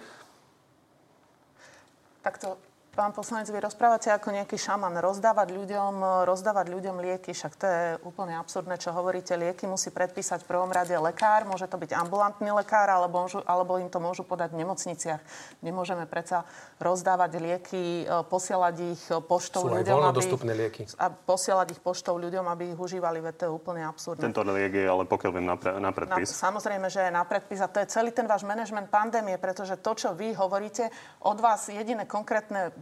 [2.23, 5.00] Takto Pán poslanec, vy rozprávate ako nejaký šaman.
[5.00, 9.33] Rozdávať ľuďom, rozdávať ľuďom lieky, však to je úplne absurdné, čo hovoríte.
[9.33, 13.81] Lieky musí predpísať v prvom rade lekár, môže to byť ambulantný lekár, alebo, môžu, alebo
[13.81, 15.24] im to môžu podať v nemocniciach.
[15.64, 16.44] Nemôžeme predsa
[16.85, 20.20] rozdávať lieky, e, posielať ich poštou Sú ľuďom, aby,
[20.52, 20.85] lieky.
[21.00, 24.20] a posielať ich poštou ľuďom, aby ich užívali, veď to je úplne absurdné.
[24.20, 26.28] Tento liek je ale pokiaľ viem na, pre, na predpis.
[26.28, 29.81] Na, samozrejme, že je na predpis a to je celý ten váš manažment pandémie, pretože
[29.81, 30.92] to, čo vy hovoríte,
[31.24, 32.82] od vás jediné konkrétne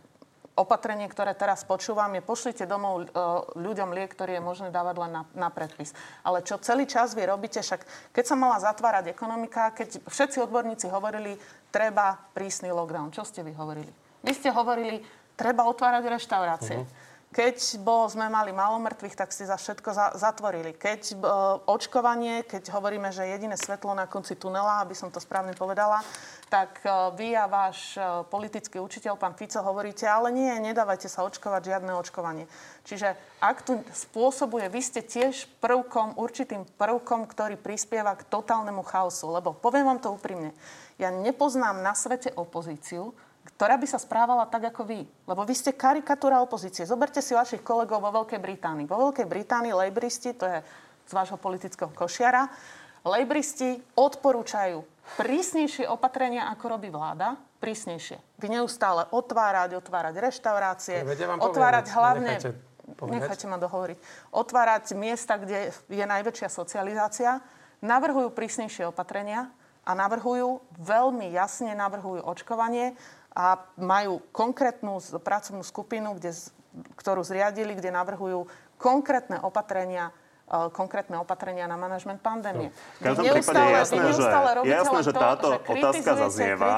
[0.58, 3.06] opatrenie, ktoré teraz počúvam, je pošlite domov e,
[3.56, 5.94] ľuďom liek, ktorý je možné dávať len na, na predpis.
[6.26, 10.90] Ale čo celý čas vy robíte, však keď sa mala zatvárať ekonomika, keď všetci odborníci
[10.90, 11.38] hovorili,
[11.70, 13.14] treba prísny lockdown.
[13.14, 13.90] Čo ste vy hovorili?
[14.20, 15.00] Vy ste hovorili,
[15.38, 16.78] treba otvárať reštaurácie.
[16.82, 17.09] Uh-huh.
[17.30, 20.74] Keď bol, sme mali málo mŕtvych, tak ste za všetko za, zatvorili.
[20.74, 21.16] Keď e,
[21.62, 26.02] očkovanie, keď hovoríme, že jediné svetlo na konci tunela, aby som to správne povedala,
[26.50, 31.22] tak e, vy a váš e, politický učiteľ, pán Fico, hovoríte, ale nie, nedávajte sa
[31.22, 32.50] očkovať, žiadne očkovanie.
[32.82, 39.30] Čiže ak tu spôsobuje, vy ste tiež prvkom, určitým prvkom, ktorý prispieva k totálnemu chaosu.
[39.30, 40.50] Lebo poviem vám to úprimne,
[40.98, 43.14] ja nepoznám na svete opozíciu,
[43.60, 45.04] ktorá by sa správala tak ako vy.
[45.04, 46.88] Lebo vy ste karikatúra opozície.
[46.88, 48.88] Zoberte si vašich kolegov vo Veľkej Británii.
[48.88, 50.64] Vo Veľkej Británii lejbristi, to je
[51.04, 52.48] z vášho politického košiara,
[53.04, 54.80] lejbristi odporúčajú
[55.20, 58.40] prísnejšie opatrenia, ako robí vláda, prísnejšie.
[58.40, 62.32] Vy neustále otvárať, otvárať reštaurácie, ja otvárať poviem, hlavne...
[62.40, 63.98] Nechajte, nechajte ma dohovoriť.
[64.32, 67.44] Otvárať miesta, kde je najväčšia socializácia,
[67.84, 69.52] navrhujú prísnejšie opatrenia
[69.84, 72.96] a navrhujú, veľmi jasne navrhujú očkovanie,
[73.30, 76.34] a majú konkrétnu pracovnú skupinu, kde,
[76.98, 80.10] ktorú zriadili, kde navrhujú konkrétne opatrenia
[80.50, 82.74] e, konkrétne opatrenia na manažment pandémie.
[82.74, 82.98] No.
[82.98, 84.24] V každom prípade je jasné, že,
[84.66, 86.70] je jasné, že táto to, že otázka zaznieva,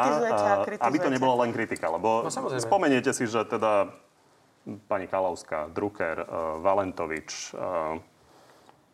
[0.76, 1.88] aby to nebolo len kritika.
[1.88, 3.88] Lebo no, spomeniete si, že teda
[4.86, 6.26] pani Kalavská, Drucker, uh,
[6.62, 7.56] Valentovič,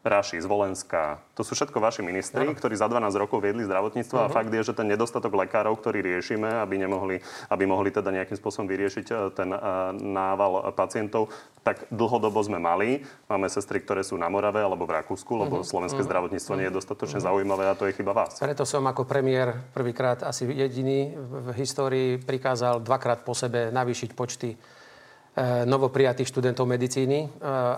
[0.07, 2.55] Raši, Zvolenská, to sú všetko vaši ministri, no.
[2.55, 4.27] ktorí za 12 rokov viedli zdravotníctvo uh-huh.
[4.27, 4.35] a mhm.
[4.35, 7.19] fakt je, že ten nedostatok lekárov, ktorý riešime, aby, nemohli,
[7.51, 11.35] aby mohli teda nejakým spôsobom vyriešiť e, ten uh, nával pacientov,
[11.67, 13.03] tak dlhodobo sme mali.
[13.27, 15.67] Máme sestry, ktoré sú na Morave alebo v Rakúsku, lebo uh-huh.
[15.67, 16.09] slovenské uh-huh.
[16.09, 17.35] zdravotníctvo nie je dostatočne uh-huh.
[17.35, 18.39] zaujímavé a to je chyba vás.
[18.39, 24.55] Preto som ako premiér prvýkrát asi jediný v histórii prikázal dvakrát po sebe navýšiť počty
[24.55, 24.78] E,
[25.68, 27.29] novoprijatých študentov medicíny, e,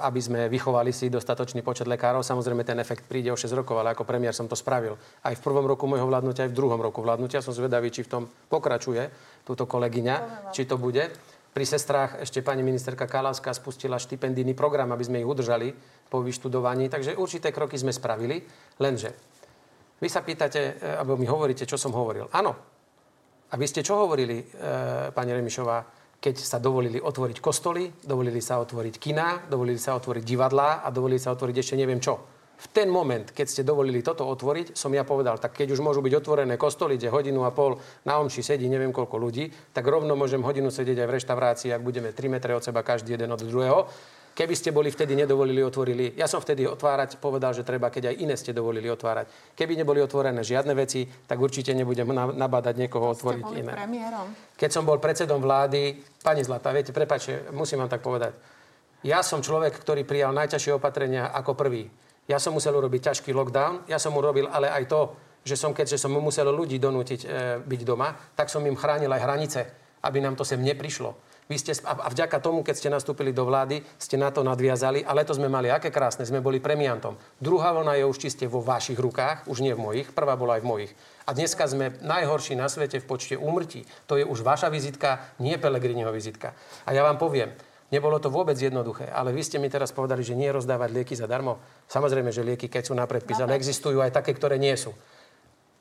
[0.01, 2.25] aby sme vychovali si dostatočný počet lekárov.
[2.25, 4.97] Samozrejme, ten efekt príde o 6 rokov, ale ako premiér som to spravil.
[5.21, 7.45] Aj v prvom roku môjho vládnutia, aj v druhom roku vládnutia.
[7.45, 9.13] Som zvedavý, či v tom pokračuje
[9.45, 11.13] túto kolegyňa, či to bude.
[11.51, 15.75] Pri sestrách ešte pani ministerka Kalavská spustila štipendijný program, aby sme ich udržali
[16.09, 16.89] po vyštudovaní.
[16.89, 18.41] Takže určité kroky sme spravili.
[18.81, 19.11] Lenže
[20.01, 22.31] vy sa pýtate, e, alebo mi hovoríte, čo som hovoril.
[22.33, 22.57] Áno.
[23.51, 24.47] A vy ste čo hovorili,
[25.11, 26.00] pani Remišová?
[26.21, 31.17] Keď sa dovolili otvoriť kostoly, dovolili sa otvoriť kina, dovolili sa otvoriť divadlá a dovolili
[31.17, 32.21] sa otvoriť ešte neviem čo.
[32.61, 36.05] V ten moment, keď ste dovolili toto otvoriť, som ja povedal, tak keď už môžu
[36.05, 40.13] byť otvorené kostoly, kde hodinu a pol na omši sedí neviem koľko ľudí, tak rovno
[40.13, 43.41] môžem hodinu sedieť aj v reštaurácii, ak budeme 3 metre od seba každý jeden od
[43.41, 43.89] druhého.
[44.31, 46.17] Keby ste boli vtedy nedovolili, otvorili.
[46.17, 49.53] Ja som vtedy otvárať povedal, že treba, keď aj iné ste dovolili otvárať.
[49.53, 53.73] Keby neboli otvorené žiadne veci, tak určite nebudem nabádať niekoho otvoriť ste boli iné.
[53.75, 54.27] Premiérom.
[54.57, 58.33] Keď som bol predsedom vlády, pani Zlata, viete, prepáčte, musím vám tak povedať.
[59.03, 61.89] Ja som človek, ktorý prijal najťažšie opatrenia ako prvý.
[62.29, 65.01] Ja som musel urobiť ťažký lockdown, ja som urobil ale aj to,
[65.41, 67.29] že som, keďže som musel ľudí donútiť e,
[67.65, 69.61] byť doma, tak som im chránil aj hranice,
[70.05, 71.17] aby nám to sem neprišlo.
[71.51, 75.03] Vy ste, a vďaka tomu, keď ste nastúpili do vlády, ste na to nadviazali.
[75.03, 77.19] A leto sme mali aké krásne, sme boli premiantom.
[77.43, 80.09] Druhá vlna je už čiste vo vašich rukách, už nie v mojich.
[80.15, 80.93] Prvá bola aj v mojich.
[81.27, 83.83] A dneska sme najhorší na svete v počte úmrtí.
[84.07, 86.55] To je už vaša vizitka, nie Pelegriniho vizitka.
[86.87, 87.51] A ja vám poviem,
[87.91, 91.59] Nebolo to vôbec jednoduché, ale vy ste mi teraz povedali, že nie rozdávať lieky zadarmo.
[91.91, 94.95] Samozrejme, že lieky, keď sú na predpis, ale existujú aj také, ktoré nie sú.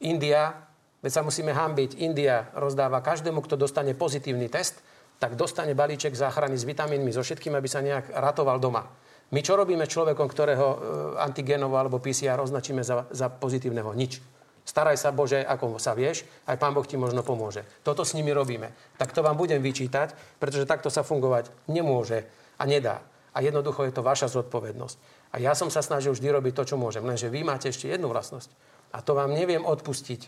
[0.02, 0.58] India,
[1.06, 4.82] veď sa musíme hambiť, India rozdáva každému, kto dostane pozitívny test,
[5.20, 8.88] tak dostane balíček záchrany s vitamínmi, so všetkým, aby sa nejak ratoval doma.
[9.30, 10.78] My čo robíme človekom, ktorého e,
[11.22, 13.92] antigénovo alebo PCR označíme za, za pozitívneho?
[13.94, 14.24] Nič.
[14.66, 17.68] Staraj sa, Bože, ako sa vieš, aj Pán Boh ti možno pomôže.
[17.86, 18.74] Toto s nimi robíme.
[18.98, 22.26] Tak to vám budem vyčítať, pretože takto sa fungovať nemôže
[22.58, 23.06] a nedá.
[23.34, 24.98] A jednoducho je to vaša zodpovednosť.
[25.34, 27.06] A ja som sa snažil vždy robiť to, čo môžem.
[27.06, 28.50] Lenže vy máte ešte jednu vlastnosť.
[28.94, 30.22] A to vám neviem odpustiť,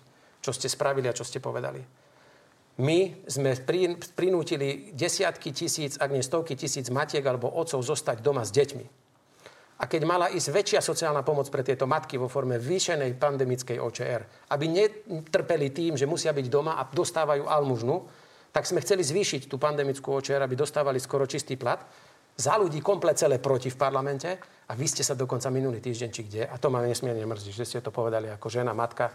[0.46, 1.82] čo ste spravili a čo ste povedali
[2.82, 3.54] my sme
[4.18, 8.86] prinútili desiatky tisíc, ak nie stovky tisíc matiek alebo otcov zostať doma s deťmi.
[9.82, 14.54] A keď mala ísť väčšia sociálna pomoc pre tieto matky vo forme vyšenej pandemickej OČR,
[14.54, 18.06] aby netrpeli tým, že musia byť doma a dostávajú almužnu,
[18.54, 21.82] tak sme chceli zvýšiť tú pandemickú OČR, aby dostávali skoro čistý plat.
[22.38, 24.30] Za ľudí komplet celé proti v parlamente
[24.70, 27.66] a vy ste sa dokonca minulý týždeň, či kde, a to ma nesmierne mrzí, že
[27.66, 29.10] ste to povedali ako žena, matka,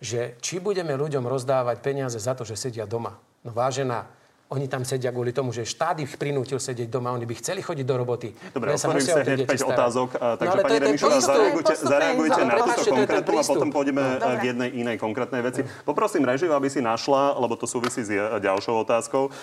[0.00, 3.16] že či budeme ľuďom rozdávať peniaze za to, že sedia doma.
[3.44, 4.06] No vážená,
[4.46, 7.82] oni tam sedia kvôli tomu, že štát ich prinútil sedieť doma, oni by chceli chodiť
[7.82, 8.30] do roboty.
[8.54, 12.82] Dobre, otvorím sa hneď 5 otázok, a, takže no, pani Remišová, zareagujte, zareagujte na túto
[12.94, 15.66] konkrétnu a potom pôjdeme no, k jednej inej konkrétnej veci.
[15.82, 19.34] Poprosím režiu, aby si našla, lebo to súvisí s ďalšou otázkou,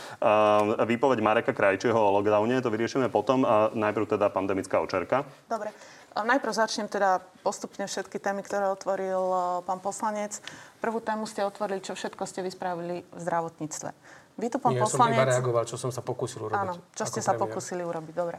[0.88, 3.44] výpoveď Mareka Krajčieho o lockdowne, to vyriešime potom.
[3.44, 5.28] A najprv teda pandemická očerka.
[5.52, 5.76] Dobre.
[6.14, 9.22] Najprv začnem teda postupne všetky témy, ktoré otvoril
[9.66, 10.38] pán poslanec.
[10.78, 13.90] Prvú tému ste otvorili, čo všetko ste vyspravili v zdravotníctve.
[14.38, 15.14] Vy tu, pán Nie, poslanec...
[15.14, 16.58] som iba reagoval, čo som sa pokúsil urobiť.
[16.58, 17.44] Áno, čo ste ako sa premiér.
[17.50, 18.38] pokúsili urobiť, dobre.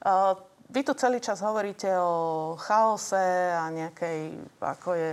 [0.00, 0.32] Uh,
[0.72, 5.12] vy tu celý čas hovoríte o chaose a nejakej, ako je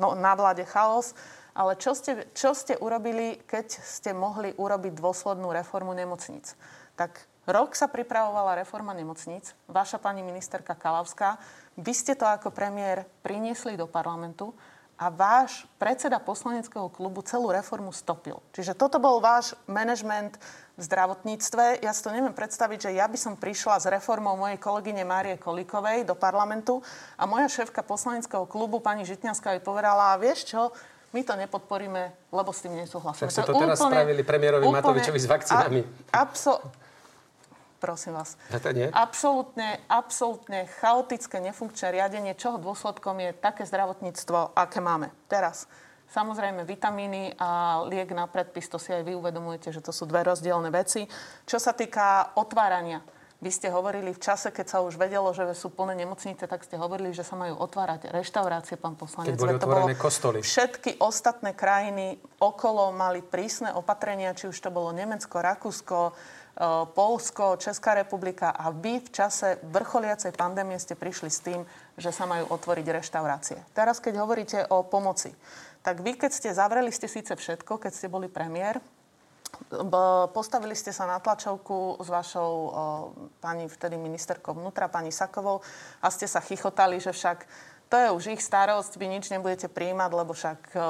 [0.00, 1.12] no, na vláde chaos,
[1.56, 6.52] ale čo ste, čo ste urobili, keď ste mohli urobiť dôslednú reformu nemocníc?
[7.00, 11.38] Tak rok sa pripravovala reforma nemocníc, vaša pani ministerka Kalavská,
[11.78, 14.52] vy ste to ako premiér priniesli do parlamentu
[14.96, 18.40] a váš predseda poslaneckého klubu celú reformu stopil.
[18.56, 20.40] Čiže toto bol váš manažment
[20.76, 21.84] v zdravotníctve.
[21.84, 25.36] Ja si to neviem predstaviť, že ja by som prišla s reformou mojej kolegyne Márie
[25.36, 26.80] Kolíkovej do parlamentu
[27.20, 30.72] a moja šéfka poslaneckého klubu, pani Žitňanská, by povedala, a vieš čo,
[31.12, 33.28] my to nepodporíme, lebo s tým nesúhlasíme.
[33.28, 35.80] Však ste je to teraz spravili premiérovi Matovičovi s vakcínami.
[36.12, 36.60] A, abso-
[37.86, 38.34] Prosím vás.
[38.50, 38.90] A to nie?
[38.90, 45.70] Absolútne, absolútne chaotické, nefunkčné riadenie, čoho dôsledkom je také zdravotníctvo, aké máme teraz.
[46.10, 50.26] Samozrejme, vitamíny a liek na predpis, to si aj vy uvedomujete, že to sú dve
[50.26, 51.06] rozdielne veci.
[51.46, 55.68] Čo sa týka otvárania, vy ste hovorili v čase, keď sa už vedelo, že sú
[55.68, 59.30] plné nemocnice, tak ste hovorili, že sa majú otvárať reštaurácie, pán poslanec.
[59.30, 60.40] Keď boli to bolo- kostoly.
[60.42, 66.16] Všetky ostatné krajiny okolo mali prísne opatrenia, či už to bolo Nemecko, Rakúsko,
[66.96, 71.60] Polsko, Česká republika a vy v čase vrcholiacej pandémie ste prišli s tým,
[72.00, 73.58] že sa majú otvoriť reštaurácie.
[73.76, 75.36] Teraz, keď hovoríte o pomoci,
[75.84, 78.80] tak vy, keď ste zavreli ste síce všetko, keď ste boli premiér,
[80.32, 82.68] postavili ste sa na tlačovku s vašou o,
[83.40, 85.60] pani vtedy ministerkou vnútra, pani Sakovou
[86.02, 87.46] a ste sa chichotali, že však
[87.86, 90.82] to je už ich starosť, vy nič nebudete príjmať, lebo však uh,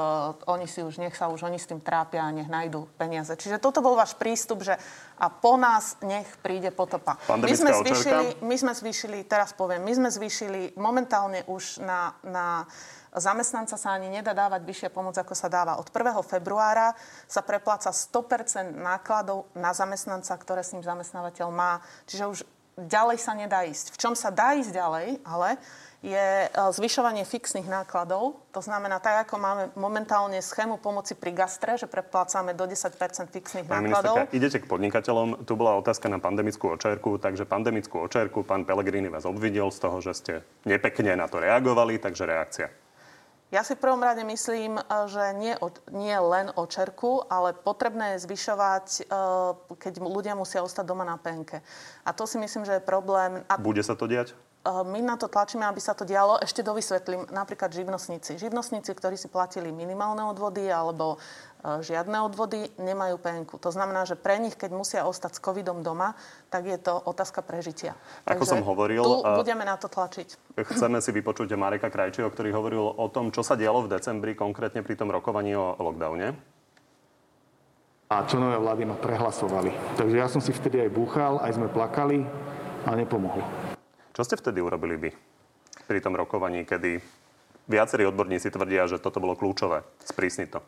[0.49, 3.37] oni si už, nech sa už oni s tým trápia a nech nájdú peniaze.
[3.37, 4.73] Čiže toto bol váš prístup, že
[5.17, 7.21] a po nás nech príde potopa.
[7.29, 12.65] My sme, zvýšili, my sme zvýšili, teraz poviem, my sme zvýšili momentálne už na, na
[13.13, 15.77] zamestnanca sa ani nedá dávať vyššia pomoc, ako sa dáva.
[15.77, 16.17] Od 1.
[16.25, 21.81] februára sa prepláca 100% nákladov na zamestnanca, ktoré s ním zamestnávateľ má.
[22.09, 22.39] Čiže už
[22.77, 23.93] ďalej sa nedá ísť.
[23.93, 25.57] V čom sa dá ísť ďalej, ale
[26.05, 28.37] je e, zvyšovanie fixných nákladov.
[28.53, 32.93] To znamená, tak ako máme momentálne schému pomoci pri gastre, že preplácame do 10
[33.33, 34.29] fixných Pani nákladov.
[34.29, 35.27] ministerka, idete k podnikateľom.
[35.45, 39.97] Tu bola otázka na pandemickú očerku, takže pandemickú očerku pán Pelegrini vás obvidel z toho,
[39.97, 40.33] že ste
[40.69, 42.69] nepekne na to reagovali, takže reakcia.
[43.47, 45.57] Ja si v prvom rade myslím, e, že nie,
[45.95, 49.01] nie len o čerku, ale potrebné je zvyšovať, e,
[49.81, 51.65] keď ľudia musia ostať doma na penke.
[52.05, 53.41] A to si myslím, že je problém.
[53.49, 54.37] A Bude sa to diať?
[54.67, 56.43] Uh, my na to tlačíme, aby sa to dialo.
[56.43, 58.35] Ešte dovysvetlím, napríklad živnostníci.
[58.35, 63.55] Živnostníci, ktorí si platili minimálne odvody alebo uh, žiadne odvody, nemajú penku.
[63.63, 66.19] To znamená, že pre nich, keď musia ostať s covidom doma,
[66.51, 67.95] tak je to otázka prežitia.
[68.27, 70.59] Ako som hovoril, Tu a- budeme na to tlačiť.
[70.59, 74.83] Chceme si vypočuť Mareka Krajčího, ktorý hovoril o tom, čo sa dialo v decembri, konkrétne
[74.83, 76.35] pri tom rokovaní o lockdowne.
[78.11, 79.95] A členovia vlády ma prehlasovali.
[79.95, 82.27] Takže ja som si vtedy aj búchal, aj sme plakali
[82.83, 83.66] a nepomohlo.
[84.17, 85.09] Čo ste vtedy urobili vy
[85.85, 86.97] pri tom rokovaní, kedy
[87.69, 90.59] viacerí odborníci tvrdia, že toto bolo kľúčové, sprísniť to?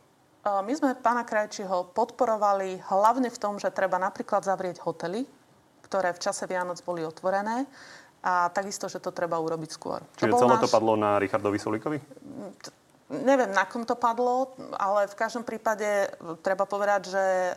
[0.46, 5.26] Uh, My sme pána Krajčího podporovali hlavne v tom, že treba napríklad zavrieť hotely,
[5.82, 7.66] ktoré v čase Vianoc boli otvorené
[8.22, 10.06] a takisto, že to treba urobiť skôr.
[10.22, 11.98] Čiže bol celé náš- to padlo na Richardovi Sulíkovi?
[13.10, 17.54] Neviem, na kom to padlo, ale v každom prípade e, treba povedať, že e,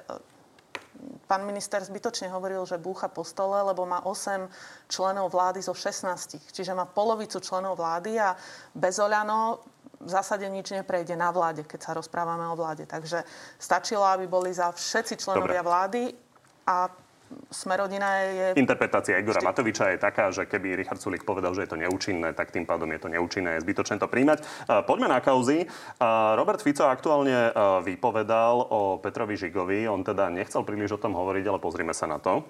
[1.26, 4.46] pán minister zbytočne hovoril, že búcha po stole, lebo má 8
[4.88, 6.52] členov vlády zo 16.
[6.52, 8.36] Čiže má polovicu členov vlády a
[8.74, 9.62] bez Oľano
[10.02, 12.90] v zásade nič neprejde na vláde, keď sa rozprávame o vláde.
[12.90, 13.22] Takže
[13.58, 15.70] stačilo, aby boli za všetci členovia Dobre.
[15.70, 16.02] vlády
[16.66, 16.90] a
[17.52, 18.46] Smerodina je...
[18.56, 22.50] Interpretácia Igora Matoviča je taká, že keby Richard Sulík povedal, že je to neúčinné, tak
[22.50, 24.42] tým pádom je to neúčinné, je zbytočné to príjmať.
[24.68, 25.64] Uh, Poďme na kauzy.
[25.64, 29.84] Uh, Robert Fico aktuálne uh, vypovedal o Petrovi Žigovi.
[29.88, 32.44] On teda nechcel príliš o tom hovoriť, ale pozrime sa na to.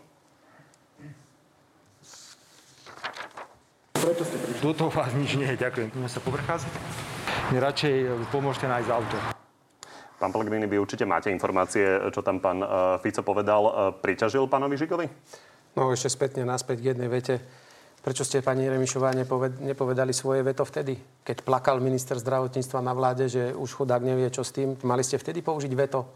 [4.62, 5.94] Do toho vás nič nie, ďakujem.
[5.94, 6.66] Poďme sa povrchať.
[7.54, 9.41] Mi radšej e, pomôžte nájsť auto.
[10.22, 11.82] Pán Pellegrini, vy určite máte informácie,
[12.14, 13.62] čo tam pán uh, Fico povedal.
[13.66, 15.06] Uh, Priťažil pánovi Žigovi?
[15.74, 17.42] No ešte spätne naspäť k jednej vete.
[17.98, 20.94] Prečo ste, pani Remišová, nepoved- nepovedali svoje veto vtedy?
[21.26, 24.78] Keď plakal minister zdravotníctva na vláde, že už chudák nevie, čo s tým.
[24.86, 26.06] Mali ste vtedy použiť veto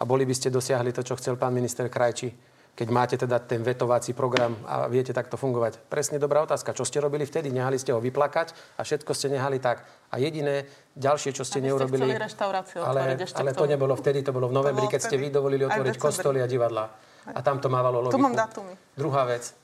[0.00, 2.32] a boli by ste dosiahli to, čo chcel pán minister Krajčí.
[2.80, 5.84] Keď máte teda ten vetovací program a viete takto fungovať.
[5.92, 6.72] Presne dobrá otázka.
[6.72, 7.52] Čo ste robili vtedy?
[7.52, 9.84] Nehali ste ho vyplakať a všetko ste nehali tak.
[10.08, 10.64] A jediné,
[10.96, 12.08] ďalšie, čo ste A vy ste neurobili...
[12.16, 15.28] reštauráciu ale, ešte ale to nebolo vtedy, to bolo v novembri, bolo keď ste vy
[15.28, 16.88] dovolili otvoriť kostoly a divadlá.
[17.36, 18.16] A tam to mávalo logiku.
[18.16, 18.72] mám dátumy.
[18.96, 19.59] Druhá vec.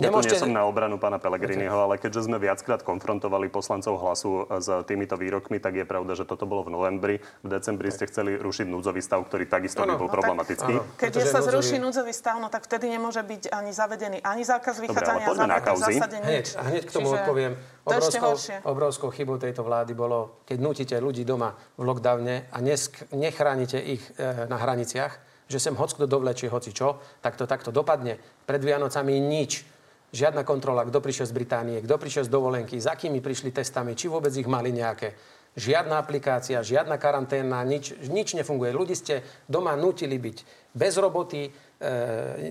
[0.00, 4.48] Ja tu nie som na obranu pána Pelegriniho, ale keďže sme viackrát konfrontovali poslancov hlasu
[4.48, 7.16] s týmito výrokmi, tak je pravda, že toto bolo v novembri.
[7.44, 10.74] V decembri ste chceli rušiť núdzový stav, ktorý takisto by bol no, problematický.
[10.98, 11.50] Tak, keď sa núdzový...
[11.52, 15.78] zruší núdzový stav, no tak vtedy nemôže byť ani zavedený ani zákaz vychádzania, Dobre, ale
[15.78, 17.16] zásade Hneď, hneď k tomu Čiže...
[17.20, 17.52] odpoviem.
[17.84, 18.32] Obrovskou,
[18.64, 24.00] obrovskou chybou tejto vlády bolo, keď nutíte ľudí doma v lockdowne a nesk- nechránite ich
[24.16, 25.12] e, na hraniciach,
[25.44, 28.16] že sem hoď kto dovlečie hoci čo, tak to takto dopadne.
[28.48, 29.73] Pred Vianocami nič
[30.14, 34.06] Žiadna kontrola, kto prišiel z Británie, kto prišiel z dovolenky, za akými prišli testami, či
[34.06, 35.18] vôbec ich mali nejaké.
[35.58, 38.70] Žiadna aplikácia, žiadna karanténa, nič, nič nefunguje.
[38.74, 41.50] Ľudí ste doma nutili byť bez roboty, e,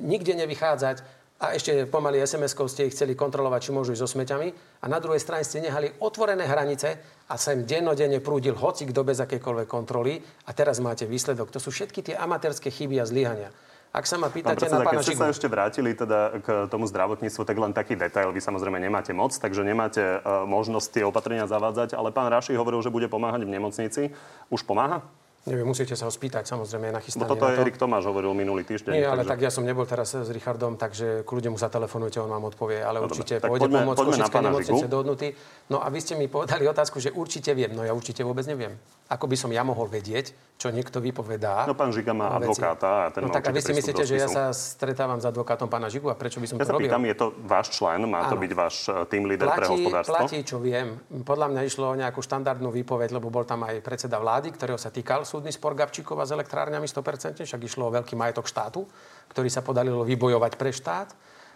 [0.03, 4.47] nikde nevychádzať a ešte pomaly SMS-kou ste ich chceli kontrolovať, či môžu ísť so smeťami.
[4.79, 9.19] A na druhej strane ste nehali otvorené hranice a sem dennodenne prúdil hoci kto bez
[9.19, 11.51] akékoľvek kontroly a teraz máte výsledok.
[11.51, 13.51] To sú všetky tie amatérske chyby a zlyhania.
[13.93, 17.45] Ak sa ma pýtate predseda, na pána ste sa ešte vrátili teda k tomu zdravotníctvu,
[17.45, 18.33] tak len taký detail.
[18.33, 22.81] Vy samozrejme nemáte moc, takže nemáte uh, možnosť tie opatrenia zavádzať, ale pán Raši hovoril,
[22.81, 24.09] že bude pomáhať v nemocnici.
[24.49, 25.05] Už pomáha?
[25.43, 27.27] Neviem, musíte sa ho spýtať, samozrejme, je nachystaný.
[27.27, 28.95] No toto je Erik Tomáš hovoril minulý týždeň.
[28.95, 29.31] Nie, ale takže...
[29.35, 32.79] tak ja som nebol teraz s Richardom, takže kľudne mu sa telefonujte, on vám odpovie,
[32.79, 35.27] ale no, určite pôjde poďme, pomôcť poďme Košické nemocnice dohodnutý.
[35.67, 37.75] No a vy ste mi povedali otázku, že určite viem.
[37.75, 38.79] No ja určite vôbec neviem.
[39.11, 41.67] Ako by som ja mohol vedieť, čo niekto vypovedá.
[41.67, 44.31] No pán Žiga má advokáta a ten no tak a vy si myslíte, že ja
[44.31, 46.87] sa stretávam s advokátom pána Žigu a prečo by som ja to robil?
[46.87, 49.67] Ja sa pýtam, je to váš člen, má to byť váš e, tým líder pre
[49.67, 50.15] hospodárstvo?
[50.15, 51.03] Platí, čo viem.
[51.27, 54.87] Podľa mňa išlo o nejakú štandardnú výpoveď, lebo bol tam aj predseda vlády, ktorého sa
[54.87, 58.85] týkal súdny spor Gabčíkova s elektrárňami 100%, však išlo o veľký majetok štátu,
[59.33, 61.09] ktorý sa podarilo vybojovať pre štát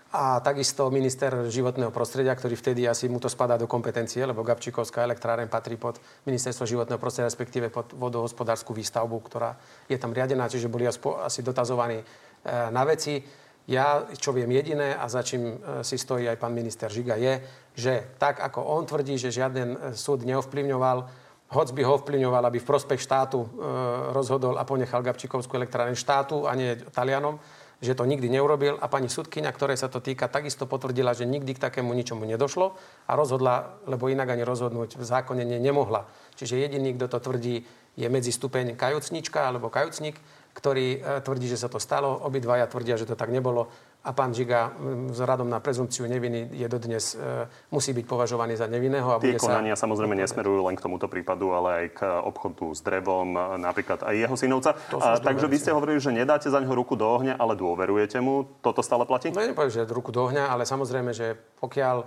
[0.08, 5.04] a takisto minister životného prostredia, ktorý vtedy asi mu to spadá do kompetencie, lebo Gabčíkovská
[5.04, 9.54] elektráreň patrí pod ministerstvo životného prostredia, respektíve pod vodohospodárskú výstavbu, ktorá
[9.86, 12.06] je tam riadená, čiže boli asi dotazovaní e,
[12.72, 13.20] na veci.
[13.68, 17.34] Ja, čo viem jediné a za čím e, si stojí aj pán minister Žiga, je,
[17.76, 22.60] že tak ako on tvrdí, že žiaden e, súd neovplyvňoval, hoď by ho ovplyvňoval, aby
[22.60, 23.48] v prospech štátu e,
[24.12, 27.40] rozhodol a ponechal Gabčíkovskú elektráreň štátu a nie Talianom,
[27.78, 31.54] že to nikdy neurobil a pani sudkynia, ktorej sa to týka, takisto potvrdila, že nikdy
[31.54, 32.74] k takému ničomu nedošlo
[33.06, 36.10] a rozhodla, lebo inak ani rozhodnúť v zákone nemohla.
[36.36, 37.64] Čiže jediný, kto to tvrdí,
[37.98, 40.18] je medzi stupeň kajúcnička alebo kajúcnik,
[40.58, 42.18] ktorý e, tvrdí, že sa to stalo.
[42.26, 43.70] Obidvaja tvrdia, že to tak nebolo
[44.08, 44.72] a pán Žiga
[45.12, 47.44] vzhľadom na prezumpciu neviny je dodnes, e,
[47.76, 49.12] musí byť považovaný za nevinného.
[49.12, 49.84] A Tie konania sa...
[49.84, 54.36] samozrejme nesmerujú len k tomuto prípadu, ale aj k obchodu s drevom, napríklad aj jeho
[54.40, 54.80] synovca.
[54.96, 58.48] A, takže vy ste hovorili, že nedáte za neho ruku do ohňa, ale dôverujete mu.
[58.64, 59.28] Toto stále platí?
[59.36, 62.06] No, nepoviem, že ruku do ohňa, ale samozrejme, že pokiaľ e,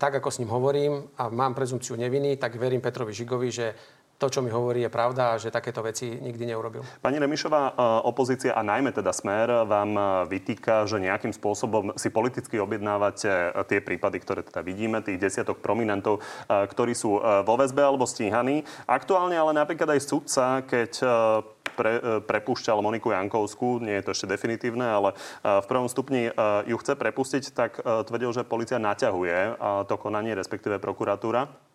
[0.00, 3.76] tak, ako s ním hovorím a mám prezumpciu neviny, tak verím Petrovi Žigovi, že
[4.20, 6.84] to, čo mi hovorí, je pravda a že takéto veci nikdy neurobil.
[7.00, 12.12] Pani Remišová, e, opozícia a najmä teda Smer vám e, vytýka, že nejakým spôsobom si
[12.12, 17.80] politicky objednávate e, tie prípady, ktoré teda vidíme, tých desiatok prominentov, ktorí sú vo väzbe
[17.80, 18.66] alebo stíhaní.
[18.84, 21.00] Aktuálne ale napríklad aj sudca, keď
[21.78, 26.28] pre, prepúšťal Moniku Jankovskú, nie je to ešte definitívne, ale v prvom stupni
[26.66, 31.69] ju chce prepustiť, tak tvrdil, že policia naťahuje to konanie, respektíve prokuratúra.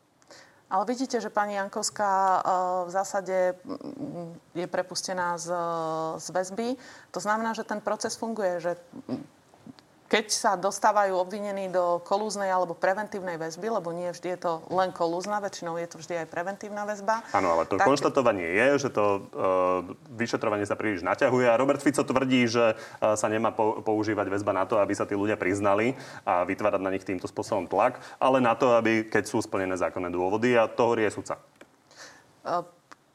[0.70, 2.49] Ale vidíte, že pani Jankovská eh,
[2.86, 3.55] v zásade
[4.55, 5.53] je prepustená z,
[6.18, 6.76] z väzby.
[7.11, 8.78] To znamená, že ten proces funguje, že
[10.06, 14.93] keď sa dostávajú obvinení do kolúznej alebo preventívnej väzby, lebo nie vždy je to len
[14.93, 17.26] kolúzna, väčšinou je to vždy aj preventívna väzba.
[17.34, 17.89] Áno, ale to tak...
[17.89, 19.82] konštatovanie je, že to uh,
[20.14, 24.53] vyšetrovanie sa príliš naťahuje a Robert Fico tvrdí, že uh, sa nemá po- používať väzba
[24.53, 28.38] na to, aby sa tí ľudia priznali a vytvárať na nich týmto spôsobom tlak, ale
[28.38, 31.41] na to, aby keď sú splnené zákonné dôvody a to hovorí je sudca.
[32.45, 32.62] Uh,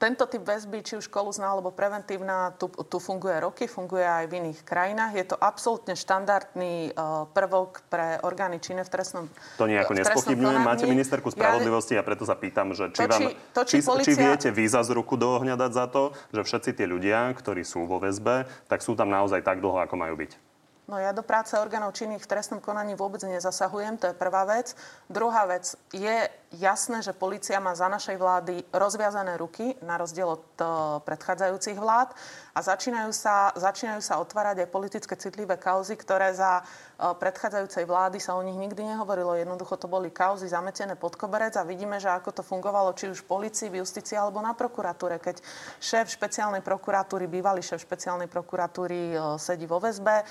[0.01, 4.41] tento typ väzby, či už kolúzna alebo preventívna, tu, tu funguje roky, funguje aj v
[4.41, 5.13] iných krajinách.
[5.13, 9.25] Je to absolútne štandardný uh, prvok pre orgány činné v trestnom
[9.61, 10.63] To nejako nespochybňujem.
[10.65, 13.77] Máte ministerku spravodlivosti ja, a preto sa pýtam, že či, to, vám, či, to, či,
[13.77, 14.09] či, policia...
[14.09, 17.29] či viete vy za z ruku do ohňa dať za to, že všetci tí ľudia,
[17.37, 20.50] ktorí sú vo väzbe, tak sú tam naozaj tak dlho, ako majú byť.
[20.91, 24.75] No ja do práce orgánov činných v trestnom konaní vôbec nezasahujem, to je prvá vec.
[25.07, 26.27] Druhá vec, je
[26.59, 32.11] jasné, že policia má za našej vlády rozviazané ruky, na rozdiel od uh, predchádzajúcich vlád
[32.51, 38.19] a začínajú sa, začínajú sa otvárať aj politické citlivé kauzy, ktoré za uh, predchádzajúcej vlády
[38.19, 39.39] sa o nich nikdy nehovorilo.
[39.39, 43.23] Jednoducho to boli kauzy zametené pod koberec a vidíme, že ako to fungovalo či už
[43.23, 45.23] v policii, v justícii alebo na prokuratúre.
[45.23, 45.43] Keď
[45.79, 50.27] šéf špeciálnej prokuratúry, bývalý šéf špeciálnej prokuratúry uh, sedí vo väzbe,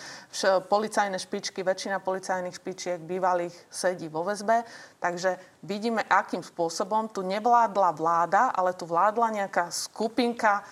[0.67, 4.67] policajné špičky, väčšina policajných špičiek bývalých sedí vo väzbe,
[4.99, 10.63] takže vidíme, akým spôsobom tu nevládla vláda, ale tu vládla nejaká skupinka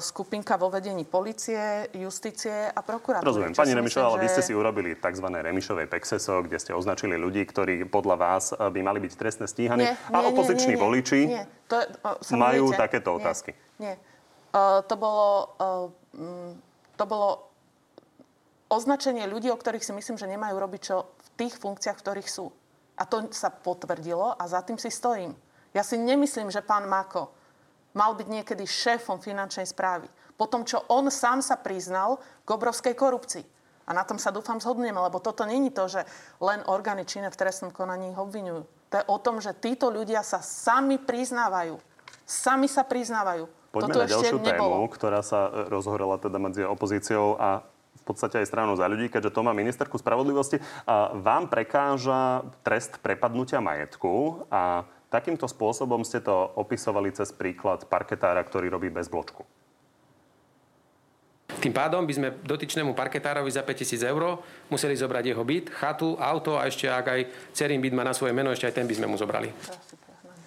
[0.00, 3.24] skupinka vo vedení policie, justície a prokuratúry.
[3.24, 3.52] Rozumiem.
[3.56, 5.26] Pani Remišová, ale vy ste si urobili tzv.
[5.32, 9.88] Remišové pexeso, kde ste označili ľudí, ktorí podľa vás eh, by mali byť trestne stíhaní
[9.88, 11.44] nie, a nie, opoziční nie, nie, voliči nie.
[11.72, 13.50] To je, o, majú viete, takéto nie, otázky.
[13.80, 13.94] Nie.
[14.52, 15.88] Uh, to bolo, uh,
[17.00, 17.48] to bolo
[18.68, 22.28] označenie ľudí, o ktorých si myslím, že nemajú robiť čo v tých funkciách, v ktorých
[22.28, 22.52] sú.
[23.00, 25.32] A to sa potvrdilo a za tým si stojím.
[25.72, 27.32] Ja si nemyslím, že pán Mako
[27.92, 30.08] mal byť niekedy šéfom finančnej správy.
[30.36, 33.44] Po tom, čo on sám sa priznal k obrovskej korupcii.
[33.86, 36.06] A na tom sa dúfam zhodneme, lebo toto není to, že
[36.38, 38.62] len orgány činné v trestnom konaní ho obvinujú.
[38.92, 41.80] To je o tom, že títo ľudia sa sami priznávajú.
[42.22, 43.50] Sami sa priznávajú.
[43.72, 47.64] Poďme toto na ďalšiu tému, ktorá sa e, rozhorela teda medzi opozíciou a
[48.02, 50.60] v podstate aj stranou za ľudí, keďže to má ministerku spravodlivosti.
[50.84, 58.40] A vám prekáža trest prepadnutia majetku a Takýmto spôsobom ste to opisovali cez príklad parketára,
[58.40, 59.44] ktorý robí bez bločku.
[61.60, 64.40] Tým pádom by sme dotyčnému parketárovi za 5000 eur
[64.72, 67.20] museli zobrať jeho byt, chatu, auto a ešte ak aj
[67.52, 69.52] cerým byt má na svoje meno, ešte aj ten by sme mu zobrali.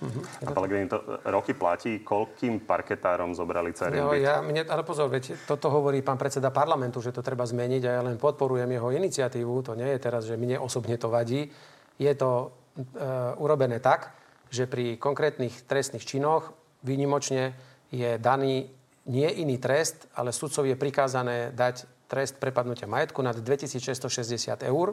[0.02, 0.50] Uh-huh.
[0.50, 1.00] A Pelegrini, to
[1.30, 4.28] roky platí, koľkým parketárom zobrali cerým no, byt?
[4.28, 7.92] Ja, mne, ale pozor, veď toto hovorí pán predseda parlamentu, že to treba zmeniť a
[7.96, 9.72] ja len podporujem jeho iniciatívu.
[9.72, 11.48] To nie je teraz, že mne osobne to vadí.
[11.96, 13.08] Je to e,
[13.40, 14.25] urobené tak,
[14.56, 16.56] že pri konkrétnych trestných činoch
[16.88, 17.52] výnimočne
[17.92, 18.72] je daný
[19.06, 24.88] nie iný trest, ale sudcov je prikázané dať trest prepadnutia majetku nad 2660 eur.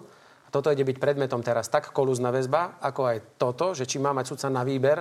[0.45, 4.13] A toto ide byť predmetom teraz tak kolúzna väzba, ako aj toto, že či má
[4.13, 5.01] mať sudca na výber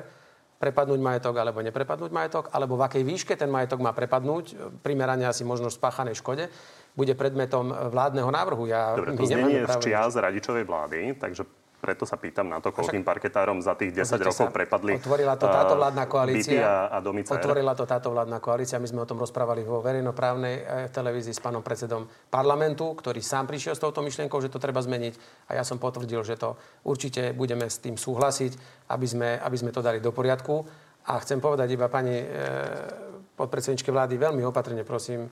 [0.62, 5.41] prepadnúť majetok alebo neprepadnúť majetok, alebo v akej výške ten majetok má prepadnúť, primerane asi
[5.41, 6.53] možno spáchanej škode,
[6.93, 8.70] bude predmetom vládneho návrhu.
[8.70, 11.49] Ja, Dobre, to znenie z čias radičovej vlády, takže
[11.82, 15.73] preto sa pýtam na to, koľkým parketárom za tých 10 rokov prepadli Otvorila to táto
[15.73, 16.61] vládna koalícia.
[16.61, 18.77] A, a otvorila to táto vládna koalícia.
[18.77, 20.63] My sme o tom rozprávali vo verejnoprávnej e,
[20.93, 25.13] televízii s pánom predsedom parlamentu, ktorý sám prišiel s touto myšlienkou, že to treba zmeniť.
[25.49, 26.53] A ja som potvrdil, že to
[26.86, 30.61] určite budeme s tým súhlasiť, aby sme, aby sme to dali do poriadku.
[31.09, 32.25] A chcem povedať iba pani e,
[33.34, 35.25] podpredsedničke vlády veľmi opatrne, prosím,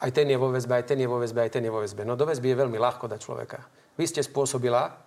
[0.00, 2.04] aj ten je vo väzbe, aj ten je vo väzbe, aj ten je vo väzbe.
[2.08, 3.60] No do väzby je veľmi ľahko dať človeka.
[3.96, 5.05] Vy ste spôsobila,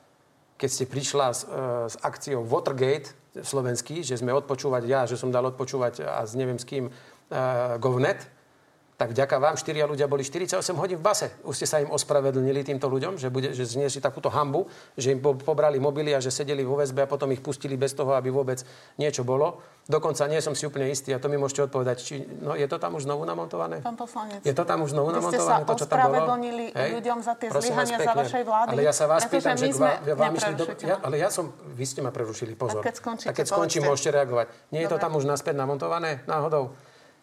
[0.59, 5.31] keď ste prišla s, e, s akciou Watergate slovenský, že sme odpočúvať ja, že som
[5.31, 8.25] dal odpočúvať a s neviem s kým uh, Govnet,
[8.99, 11.31] tak vďaka vám štyria ľudia boli 48 hodín v base.
[11.47, 14.67] Už ste sa im ospravedlnili týmto ľuďom, že, bude, že zniesli takúto hambu,
[14.99, 18.11] že im pobrali mobily a že sedeli vo väzbe a potom ich pustili bez toho,
[18.19, 18.59] aby vôbec
[18.99, 19.63] niečo bolo.
[19.87, 22.75] Dokonca nie som si úplne istý a to mi môžete odpovedať, či no, je to
[22.75, 23.79] tam už znovu namontované?
[23.79, 24.43] Pán poslanec.
[24.43, 26.35] Je to tam už znovu namontované, to, čo tam bolo?
[26.35, 26.89] Hej?
[26.99, 28.69] ľuďom za tie zlyhania za vašej vlády.
[28.75, 29.71] Ale ja sa vás pýtam, že
[30.11, 30.63] vám išli do...
[30.83, 31.55] Ja, ale ja som...
[31.71, 32.83] Vy ste ma prerušili, pozor.
[32.83, 34.51] A keď, a keď skončím, môžete reagovať.
[34.75, 36.75] Nie je to tam už naspäť namontované náhodou?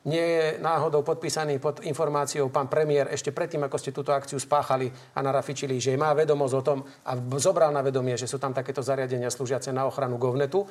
[0.07, 4.87] Nie je náhodou podpísaný pod informáciou pán premiér ešte predtým, ako ste túto akciu spáchali
[5.15, 8.87] a narafičili, že má vedomosť o tom a zobral na vedomie, že sú tam takéto
[8.87, 10.63] zariadenia slúžiace na ochranu govnetu.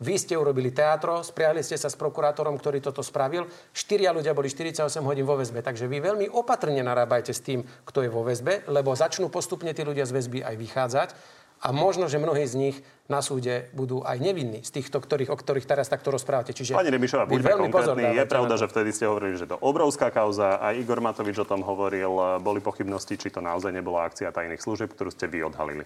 [0.00, 3.44] Vy ste urobili teatro, spriahli ste sa s prokurátorom, ktorý toto spravil.
[3.70, 5.60] Štyria ľudia boli 48 hodín vo väzbe.
[5.60, 9.84] Takže vy veľmi opatrne narábajte s tým, kto je vo väzbe, lebo začnú postupne tí
[9.84, 11.08] ľudia z väzby aj vychádzať
[11.60, 15.36] a možno, že mnohí z nich na súde budú aj nevinní z týchto, ktorých, o
[15.36, 16.56] ktorých teraz takto rozprávate.
[16.56, 18.16] Čiže Pani Remišová, buďme konkrétni.
[18.16, 20.56] Je pravda, že vtedy ste hovorili, že to obrovská kauza.
[20.56, 22.40] Aj Igor Matovič o tom hovoril.
[22.40, 25.84] Boli pochybnosti, či to naozaj nebola akcia tajných služieb, ktorú ste vy odhalili.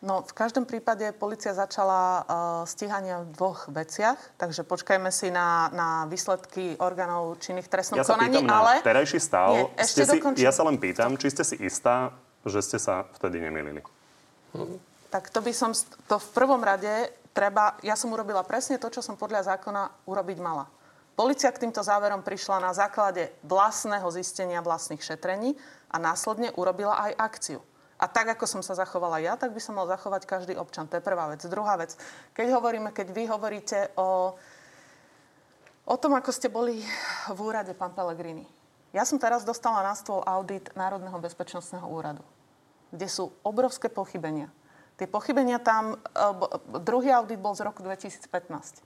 [0.00, 2.24] No, v každom prípade policia začala uh,
[2.64, 8.40] stíhania v dvoch veciach, takže počkajme si na, na výsledky orgánov činných trestnom ja konaní,
[8.48, 8.80] ale...
[8.80, 9.52] terajší stav.
[9.52, 12.16] Nie, ešte ste si, ja sa len pýtam, či ste si istá,
[12.48, 13.84] že ste sa vtedy nemýlili.
[15.10, 15.74] Tak to by som,
[16.06, 20.38] to v prvom rade treba, ja som urobila presne to, čo som podľa zákona urobiť
[20.38, 20.70] mala.
[21.18, 25.58] Polícia k týmto záverom prišla na základe vlastného zistenia vlastných šetrení
[25.90, 27.60] a následne urobila aj akciu.
[28.00, 30.88] A tak, ako som sa zachovala ja, tak by som mal zachovať každý občan.
[30.88, 31.44] To je prvá vec.
[31.44, 31.92] Druhá vec.
[32.32, 34.32] Keď hovoríme, keď vy hovoríte o,
[35.84, 36.80] o tom, ako ste boli
[37.28, 38.48] v úrade, pán Pellegrini.
[38.96, 42.24] Ja som teraz dostala na stôl audit Národného bezpečnostného úradu
[42.90, 44.50] kde sú obrovské pochybenia.
[45.00, 48.84] Tie pochybenia tam, e, druhý audit bol z roku 2015.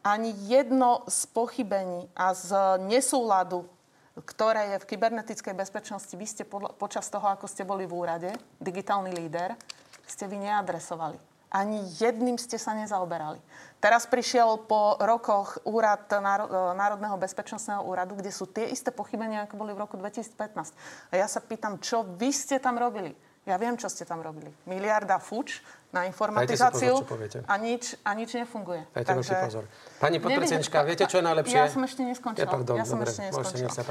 [0.00, 3.68] Ani jedno z pochybení a z nesúladu,
[4.24, 6.48] ktoré je v kybernetickej bezpečnosti, vy ste
[6.80, 8.30] počas toho, ako ste boli v úrade,
[8.64, 9.54] digitálny líder,
[10.08, 11.29] ste vy neadresovali.
[11.50, 13.42] Ani jedným ste sa nezaoberali.
[13.82, 16.22] Teraz prišiel po rokoch úrad e,
[16.78, 21.10] Národného bezpečnostného úradu, kde sú tie isté pochybenia, ako boli v roku 2015.
[21.10, 23.18] A ja sa pýtam, čo vy ste tam robili?
[23.50, 24.54] Ja viem, čo ste tam robili.
[24.62, 25.58] Miliarda fuč
[25.90, 28.86] na informatizáciu pozor, a, nič, a nič nefunguje.
[28.94, 29.64] Dajte veľký pozor.
[29.98, 31.58] Pani podpredsednička, viete, čo je najlepšie?
[31.58, 32.46] Ja som ešte neskončila.
[32.46, 33.74] Ja, pardon, ja som dobre, ešte neskončila.
[33.74, 33.82] sa.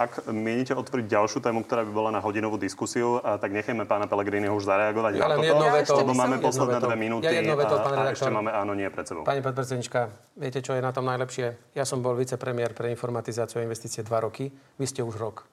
[0.00, 4.08] Ak mienite otvoriť ďalšiu tému, ktorá by bola na hodinovú diskusiu, a tak nechajme pána
[4.08, 6.96] Pellegriniho už zareagovať Ja na len toto, Ja by lebo som- máme jednou posledné dve
[6.96, 8.12] minúty Ja a, pán a redaktor.
[8.16, 9.22] ešte máme áno, nie pred sebou.
[9.28, 10.00] Pani podpredsednička,
[10.40, 11.76] viete, čo je na tom najlepšie?
[11.76, 14.48] Ja som bol vicepremiér pre informatizáciu a investície dva roky.
[14.80, 15.44] Vy ste už rok.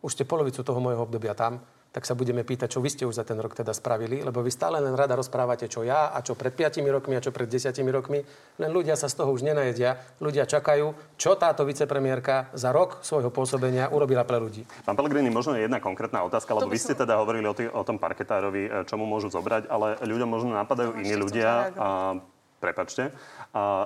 [0.00, 1.60] Už ste polovicu toho môjho obdobia tam
[1.92, 4.48] tak sa budeme pýtať, čo vy ste už za ten rok teda spravili, lebo vy
[4.48, 7.68] stále len rada rozprávate, čo ja a čo pred 5 rokmi a čo pred 10
[7.92, 8.24] rokmi.
[8.56, 10.00] Len ľudia sa z toho už nenajedia.
[10.16, 14.64] Ľudia čakajú, čo táto vicepremiérka za rok svojho pôsobenia urobila pre ľudí.
[14.88, 18.00] Pán Pellegrini, možno jedna konkrétna otázka, lebo vy ste teda hovorili o, tý, o tom
[18.00, 21.76] parketárovi, e, čo mu môžu zobrať, ale ľuďom možno napadajú To iní ľudia.
[21.76, 22.16] A,
[22.62, 23.10] prepačte.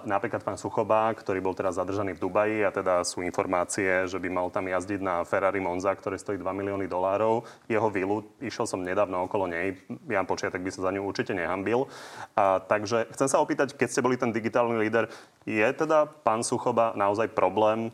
[0.06, 4.30] Napríklad pán Suchoba, ktorý bol teraz zadržaný v Dubaji a teda sú informácie, že by
[4.30, 7.42] mal tam jazdiť na Ferrari Monza, ktoré stojí 2 milióny dolárov.
[7.66, 9.74] Jeho vilu, išiel som nedávno okolo nej,
[10.06, 11.90] Jan Počiatek by sa za ňu určite nehambil.
[12.38, 15.10] A, takže chcem sa opýtať, keď ste boli ten digitálny líder,
[15.42, 17.90] je teda pán Suchoba naozaj problém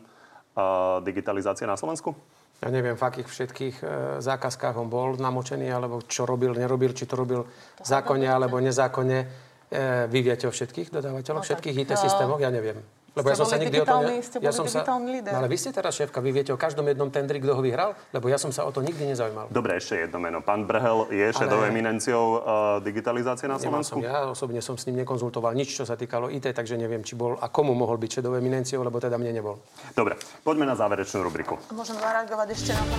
[0.53, 2.13] a, digitalizácie na Slovensku?
[2.61, 3.85] Ja neviem, v akých všetkých e,
[4.21, 7.49] zákazkách on bol namočený, alebo čo robil, nerobil, či to robil
[7.81, 9.51] zákonne alebo nezákonne.
[9.73, 12.37] E, vy viete o všetkých dodávateľoch, No všetkých IT e, systémoch?
[12.37, 12.77] Ja neviem.
[13.13, 13.97] Lebo ste ja som sa nikdy o to...
[14.25, 15.37] ste ja som sa, líder.
[15.37, 17.93] no, ale vy ste teraz šéfka, vy viete o každom jednom tendri, kto ho vyhral?
[18.09, 19.53] Lebo ja som sa o to nikdy nezaujímal.
[19.53, 20.41] Dobre, ešte jedno meno.
[20.41, 22.41] Pán Brhel je šedou Ale- eminenciou uh,
[22.81, 24.01] digitalizácie na Slovensku?
[24.01, 27.13] som, ja osobne som s ním nekonzultoval nič, čo sa týkalo IT, takže neviem, či
[27.13, 29.61] bol a komu mohol byť šedou eminenciou, lebo teda mne nebol.
[29.93, 31.61] Dobre, poďme na záverečnú rubriku.
[31.69, 32.95] Môžem zareagovať ešte na to.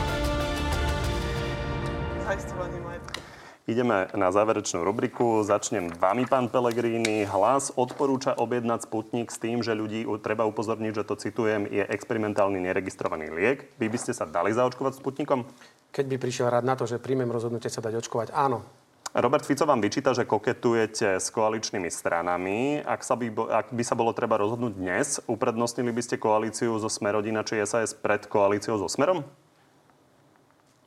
[2.22, 3.23] Zaistovanie majetku.
[3.64, 5.40] Ideme na záverečnú rubriku.
[5.40, 7.24] Začnem vami, pán Pellegrini.
[7.24, 12.60] Hlas odporúča objednať Sputnik s tým, že ľudí treba upozorniť, že to citujem, je experimentálny
[12.60, 13.72] neregistrovaný liek.
[13.80, 15.48] Vy by ste sa dali zaočkovať Sputnikom?
[15.96, 18.68] Keď by prišiel rád na to, že príjmem rozhodnutie sa dať očkovať, áno.
[19.16, 22.84] Robert Fico vám vyčíta, že koketujete s koaličnými stranami.
[22.84, 26.92] Ak, sa by, ak by sa bolo treba rozhodnúť dnes, uprednostnili by ste koalíciu zo
[26.92, 29.24] Smerodina či SAS pred koalíciou so Smerom?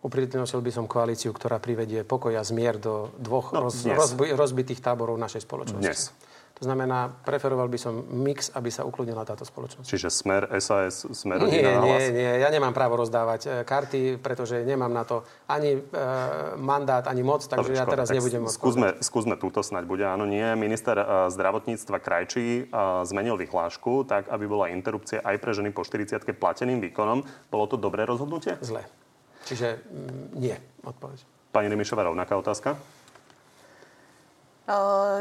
[0.05, 3.97] Uprednosil by som koalíciu, ktorá privedie pokoj a zmier do dvoch No, roz, dnes.
[3.97, 5.81] rozbi, rozbitých táborov našej spoločnosti.
[5.81, 6.13] Dnes.
[6.57, 9.85] To znamená, preferoval by som mix, aby sa ukludnila táto spoločnosť.
[9.85, 12.05] Čiže Smer, SAS, Nie, a nie, hlas?
[12.09, 15.79] nie, ja nemám právo rozdávať e, karty, pretože nemám na to ani e,
[16.57, 18.57] mandát, ani moc, takže Dobre, ja teraz Tak nebudem môcť.
[18.57, 20.01] skúsme, skúsme túto snať bude.
[20.01, 20.41] Áno, nie.
[20.57, 25.85] Minister uh, zdravotníctva Krajčí uh, zmenil vyhlášku tak, aby bola interrupcia aj pre ženy po
[25.85, 27.21] 40 plateným výkonom.
[27.53, 28.57] Bolo to dobré rozhodnutie?
[28.65, 28.81] Zle.
[29.47, 31.19] Čiže mm, nie, odpoveď.
[31.55, 32.75] Pani Remišová, rovnaká otázka.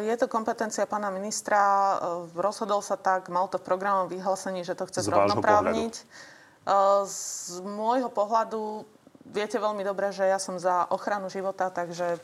[0.03, 1.95] Je to kompetencia pána ministra.
[2.35, 5.95] Rozhodol sa tak, mal to v programovom vyhlásení, že to chce zrovnoprávniť.
[7.07, 8.83] Z môjho pohľadu
[9.23, 12.19] viete veľmi dobre, že ja som za ochranu života, takže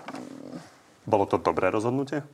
[1.06, 2.26] Bolo to dobré rozhodnutie?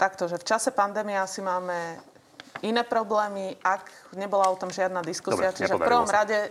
[0.00, 2.00] takto, že v čase pandémie asi máme
[2.64, 5.52] iné problémy, ak nebola o tom žiadna diskusia.
[5.52, 6.24] Dobre, Čiže v prvom sa.
[6.24, 6.48] rade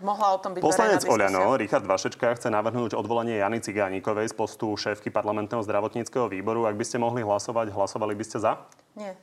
[0.00, 1.02] mohla o tom byť Poslanec.
[1.06, 6.68] Oľano, Richard Vašečka, chce navrhnúť odvolanie Jany Cigánikovej z postu šéfky parlamentného zdravotníckého výboru.
[6.68, 8.60] Ak by ste mohli hlasovať, hlasovali by ste za?
[8.96, 9.16] Nie.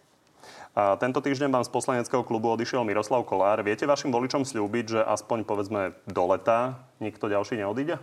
[0.74, 3.62] A tento týždeň vám z poslaneckého klubu odišiel Miroslav Kolár.
[3.62, 8.02] Viete vašim voličom slúbiť, že aspoň povedzme do leta nikto ďalší neodíde?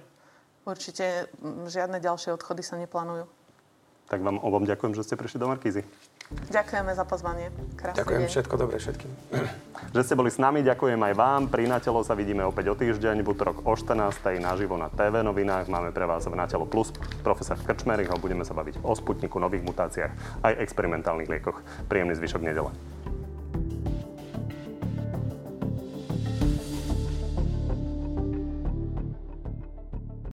[0.62, 1.26] Určite
[1.66, 3.26] žiadne ďalšie odchody sa neplánujú.
[4.10, 5.86] Tak vám obom ďakujem, že ste prišli do Markízy.
[6.50, 7.54] Ďakujeme za pozvanie.
[7.78, 8.30] Krásny Ďakujem, deň.
[8.34, 9.10] všetko dobré všetkým.
[9.94, 11.42] Že ste boli s nami, ďakujem aj vám.
[11.46, 14.42] Pri Na telo sa vidíme opäť o týždeň, v útorok o 14.
[14.42, 15.70] naživo na TV novinách.
[15.70, 16.90] Máme pre vás v Na telo plus
[17.22, 21.62] profesor Krčmerich, budeme sa baviť o Sputniku, nových mutáciách, aj experimentálnych liekoch.
[21.86, 22.70] Príjemný zvyšok nedele.